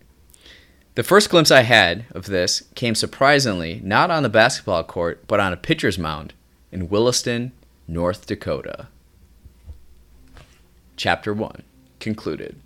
The 0.95 1.03
first 1.03 1.29
glimpse 1.29 1.51
I 1.51 1.61
had 1.61 2.07
of 2.13 2.25
this 2.25 2.63
came 2.75 2.95
surprisingly 2.95 3.83
not 3.85 4.11
on 4.11 4.23
the 4.23 4.31
basketball 4.31 4.83
court, 4.83 5.25
but 5.29 5.41
on 5.41 5.53
a 5.53 5.59
pitcher's 5.59 5.99
mound 5.99 6.33
in 6.73 6.89
Williston, 6.89 7.53
North 7.91 8.27
Dakota. 8.27 8.89
Chapter 10.99 11.33
1 11.33 11.63
concluded. 12.01 12.61